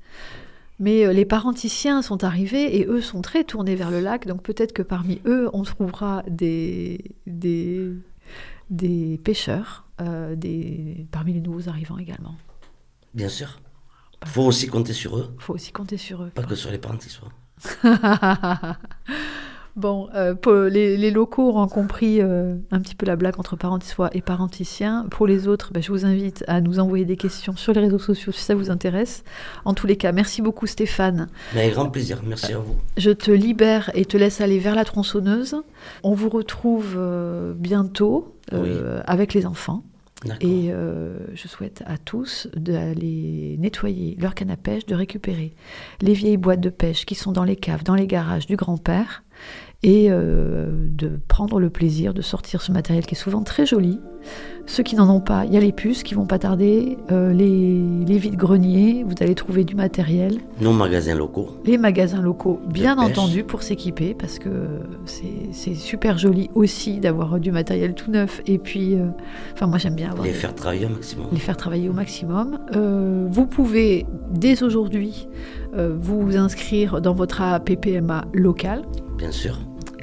Mais 0.79 1.05
euh, 1.05 1.11
les 1.13 1.25
parenticiens 1.25 2.01
sont 2.01 2.23
arrivés 2.23 2.77
et 2.79 2.85
eux 2.87 3.01
sont 3.01 3.21
très 3.21 3.43
tournés 3.43 3.75
vers 3.75 3.91
le 3.91 3.99
lac. 3.99 4.25
Donc 4.27 4.41
peut-être 4.43 4.73
que 4.73 4.81
parmi 4.83 5.21
eux, 5.25 5.49
on 5.53 5.63
trouvera 5.63 6.23
des, 6.29 7.03
des, 7.25 7.91
des 8.69 9.19
pêcheurs, 9.23 9.85
euh, 10.01 10.35
des, 10.35 11.07
parmi 11.11 11.33
les 11.33 11.41
nouveaux 11.41 11.67
arrivants 11.67 11.97
également. 11.97 12.35
Bien 13.13 13.29
sûr. 13.29 13.59
Il 14.23 14.27
faut 14.29 14.43
aussi 14.43 14.67
compter 14.67 14.93
sur 14.93 15.17
eux, 15.17 15.31
Il 15.37 15.41
faut 15.43 15.53
aussi 15.53 15.71
compter 15.71 15.97
sur 15.97 16.23
eux. 16.23 16.29
pas 16.29 16.43
que 16.43 16.55
sur 16.55 16.71
les 16.71 16.77
parentissois. 16.79 17.29
bon, 19.77 20.09
euh, 20.13 20.35
pour 20.35 20.53
les, 20.53 20.97
les 20.97 21.11
locaux 21.11 21.49
auront 21.49 21.67
compris 21.67 22.21
euh, 22.21 22.55
un 22.71 22.81
petit 22.81 22.95
peu 22.95 23.05
la 23.05 23.15
blague 23.15 23.39
entre 23.39 23.55
parentissois 23.55 24.09
et 24.13 24.21
parenticiens. 24.21 25.05
Pour 25.09 25.27
les 25.27 25.47
autres, 25.47 25.71
bah, 25.71 25.79
je 25.79 25.91
vous 25.91 26.05
invite 26.05 26.43
à 26.47 26.59
nous 26.59 26.79
envoyer 26.79 27.05
des 27.05 27.15
questions 27.15 27.55
sur 27.55 27.73
les 27.73 27.81
réseaux 27.81 27.99
sociaux 27.99 28.31
si 28.31 28.41
ça 28.41 28.55
vous 28.55 28.69
intéresse. 28.69 29.23
En 29.63 29.73
tous 29.73 29.87
les 29.87 29.95
cas, 29.95 30.11
merci 30.11 30.41
beaucoup 30.41 30.67
Stéphane. 30.67 31.29
Avec 31.53 31.73
grand 31.73 31.89
plaisir, 31.89 32.21
merci 32.25 32.53
à 32.53 32.57
vous. 32.57 32.75
Je 32.97 33.11
te 33.11 33.31
libère 33.31 33.91
et 33.93 34.05
te 34.05 34.17
laisse 34.17 34.41
aller 34.41 34.59
vers 34.59 34.75
la 34.75 34.83
tronçonneuse. 34.83 35.55
On 36.03 36.13
vous 36.13 36.29
retrouve 36.29 36.95
euh, 36.97 37.53
bientôt 37.55 38.33
avec 39.05 39.33
les 39.33 39.45
enfants. 39.45 39.83
Et 40.41 40.71
euh, 40.71 41.15
je 41.35 41.47
souhaite 41.47 41.83
à 41.85 41.97
tous 41.97 42.47
d'aller 42.55 43.55
nettoyer 43.59 44.17
leur 44.19 44.33
canne 44.33 44.49
à 44.49 44.57
pêche, 44.57 44.85
de 44.85 44.95
récupérer 44.95 45.53
les 46.01 46.13
vieilles 46.13 46.37
boîtes 46.37 46.59
de 46.59 46.69
pêche 46.69 47.05
qui 47.05 47.13
sont 47.13 47.31
dans 47.31 47.43
les 47.43 47.55
caves, 47.55 47.83
dans 47.83 47.93
les 47.93 48.07
garages 48.07 48.47
du 48.47 48.55
grand-père, 48.55 49.23
et 49.83 50.07
euh, 50.09 50.65
de 50.89 51.19
prendre 51.27 51.59
le 51.59 51.69
plaisir 51.69 52.13
de 52.13 52.21
sortir 52.21 52.61
ce 52.61 52.71
matériel 52.71 53.05
qui 53.05 53.13
est 53.13 53.17
souvent 53.17 53.43
très 53.43 53.65
joli. 53.65 53.99
Ceux 54.65 54.83
qui 54.83 54.95
n'en 54.95 55.09
ont 55.09 55.21
pas, 55.21 55.45
il 55.45 55.53
y 55.53 55.57
a 55.57 55.61
les 55.61 55.71
puces 55.71 56.03
qui 56.03 56.13
vont 56.13 56.25
pas 56.25 56.39
tarder, 56.39 56.97
euh, 57.11 57.31
les, 57.31 57.79
les 58.05 58.17
vides-greniers, 58.17 59.05
vous 59.07 59.13
allez 59.21 59.35
trouver 59.35 59.63
du 59.63 59.75
matériel. 59.75 60.39
Nos 60.59 60.73
magasins 60.73 61.15
locaux. 61.15 61.51
Les 61.63 61.77
magasins 61.77 62.21
locaux, 62.21 62.59
bien 62.67 62.97
entendu, 62.97 63.43
pour 63.43 63.63
s'équiper, 63.63 64.13
parce 64.13 64.39
que 64.39 64.49
c'est 65.05 65.75
super 65.75 66.17
joli 66.17 66.49
aussi 66.55 66.99
d'avoir 66.99 67.39
du 67.39 67.51
matériel 67.51 67.93
tout 67.93 68.11
neuf. 68.11 68.41
Et 68.45 68.57
puis, 68.57 68.95
euh, 68.95 69.05
enfin, 69.53 69.67
moi 69.67 69.77
j'aime 69.77 69.95
bien 69.95 70.09
avoir 70.11 70.25
Les 70.25 70.33
faire 70.33 70.53
travailler 70.53 70.87
au 70.87 70.89
maximum. 70.89 71.27
les 71.31 71.39
faire 71.39 71.55
travailler 71.55 71.87
au 71.87 71.93
maximum. 71.93 72.59
Vous 73.29 73.45
pouvez 73.45 74.05
dès 74.31 74.63
aujourd'hui 74.63 75.27
vous 75.77 76.35
inscrire 76.35 76.99
dans 76.99 77.13
votre 77.13 77.41
APPMA 77.41 78.25
local. 78.33 78.81
Bien 79.17 79.31
sûr. 79.31 79.57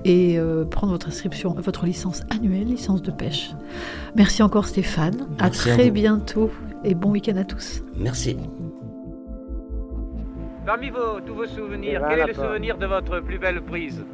et 0.04 0.38
euh, 0.38 0.64
prendre 0.64 0.92
votre 0.92 1.08
inscription, 1.08 1.54
votre 1.56 1.86
licence 1.86 2.22
annuelle, 2.30 2.66
licence 2.66 3.00
de 3.02 3.10
pêche. 3.10 3.52
Merci 4.16 4.42
encore 4.42 4.66
Stéphane. 4.66 5.26
Merci 5.40 5.70
à 5.70 5.74
très 5.74 5.90
bientôt 5.90 6.50
et 6.84 6.94
bon 6.94 7.10
week-end 7.12 7.36
à 7.36 7.44
tous. 7.44 7.82
Merci. 7.96 8.36
Parmi 10.66 10.90
vos, 10.90 11.20
tous 11.24 11.34
vos 11.34 11.46
souvenirs, 11.46 12.02
quel 12.08 12.18
est 12.20 12.26
le 12.26 12.34
souvenir 12.34 12.76
de 12.78 12.86
votre 12.86 13.20
plus 13.20 13.38
belle 13.38 13.60
prise? 13.62 14.04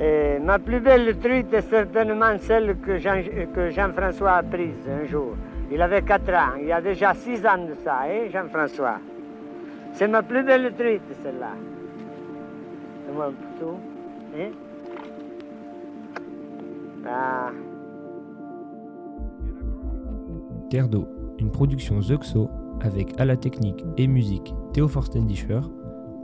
Et 0.00 0.38
ma 0.40 0.58
plus 0.58 0.78
belle 0.80 1.16
truite 1.18 1.52
est 1.52 1.68
certainement 1.68 2.36
celle 2.38 2.76
que 2.78 2.98
Jean- 2.98 3.22
que 3.54 3.70
Jean-François 3.70 4.32
a 4.34 4.42
prise 4.42 4.76
un 4.88 5.04
jour. 5.06 5.34
Il 5.72 5.82
avait 5.82 6.02
4 6.02 6.28
ans, 6.32 6.54
il 6.60 6.66
y 6.68 6.72
a 6.72 6.80
déjà 6.80 7.12
6 7.14 7.44
ans 7.46 7.58
de 7.68 7.74
ça, 7.84 8.00
hein, 8.04 8.28
Jean-François? 8.32 8.98
C'est 9.94 10.06
ma 10.06 10.22
plus 10.22 10.44
belle 10.44 10.72
truite, 10.78 11.02
celle-là. 11.22 11.52
Donne-moi 13.06 13.26
un 13.26 13.32
couteau, 13.32 13.78
hein 14.38 14.50
Ah. 17.08 17.50
Terre 20.70 20.88
d'eau, 20.88 21.06
une 21.38 21.50
production 21.50 22.00
Zuxo 22.02 22.50
avec 22.80 23.18
à 23.20 23.24
la 23.24 23.36
technique 23.36 23.84
et 23.96 24.06
musique 24.06 24.52
Théo 24.72 24.88
Forstendischer, 24.88 25.60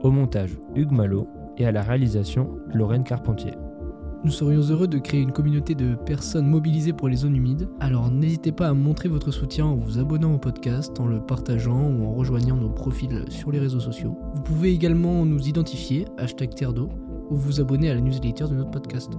au 0.03 0.11
montage 0.11 0.59
Hugues 0.75 0.93
Malo 0.93 1.29
et 1.57 1.67
à 1.67 1.73
la 1.73 1.83
réalisation 1.83 2.59
Lorraine 2.75 3.05
Carpentier. 3.05 3.53
Nous 4.25 4.31
serions 4.31 4.61
heureux 4.61 4.87
de 4.87 4.99
créer 4.99 5.21
une 5.21 5.33
communauté 5.33 5.75
de 5.75 5.97
personnes 5.97 6.47
mobilisées 6.47 6.93
pour 6.93 7.09
les 7.09 7.17
zones 7.17 7.35
humides, 7.35 7.69
alors 7.81 8.09
n'hésitez 8.09 8.53
pas 8.53 8.69
à 8.69 8.73
montrer 8.73 9.09
votre 9.09 9.33
soutien 9.33 9.67
en 9.67 9.75
vous 9.75 9.99
abonnant 9.99 10.35
au 10.35 10.39
podcast, 10.39 11.01
en 11.01 11.07
le 11.07 11.21
partageant 11.21 11.91
ou 11.91 12.07
en 12.07 12.15
rejoignant 12.15 12.57
nos 12.57 12.69
profils 12.69 13.25
sur 13.31 13.51
les 13.51 13.59
réseaux 13.59 13.81
sociaux. 13.81 14.17
Vous 14.35 14.43
pouvez 14.43 14.73
également 14.73 15.25
nous 15.27 15.49
identifier, 15.49 16.07
hashtag 16.19 16.55
Terre 16.55 16.73
d'eau, 16.73 16.89
ou 17.33 17.37
vous 17.37 17.61
abonner 17.61 17.91
à 17.91 17.95
la 17.95 18.01
newsletter 18.01 18.45
de 18.45 18.55
notre 18.55 18.71
podcast. 18.71 19.11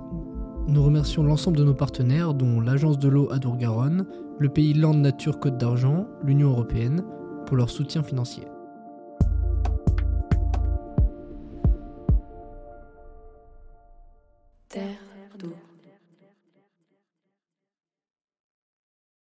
Nous 0.67 0.83
remercions 0.83 1.23
l'ensemble 1.23 1.57
de 1.57 1.63
nos 1.63 1.73
partenaires, 1.73 2.33
dont 2.33 2.61
l'Agence 2.61 2.99
de 2.99 3.09
l'eau 3.09 3.27
Adour-Garonne, 3.31 4.05
le 4.37 4.49
pays 4.49 4.73
Land 4.73 4.93
Nature 4.93 5.39
Côte 5.39 5.57
d'Argent, 5.57 6.05
l'Union 6.23 6.51
Européenne, 6.51 7.03
pour 7.47 7.57
leur 7.57 7.69
soutien 7.69 8.03
financier. 8.03 8.43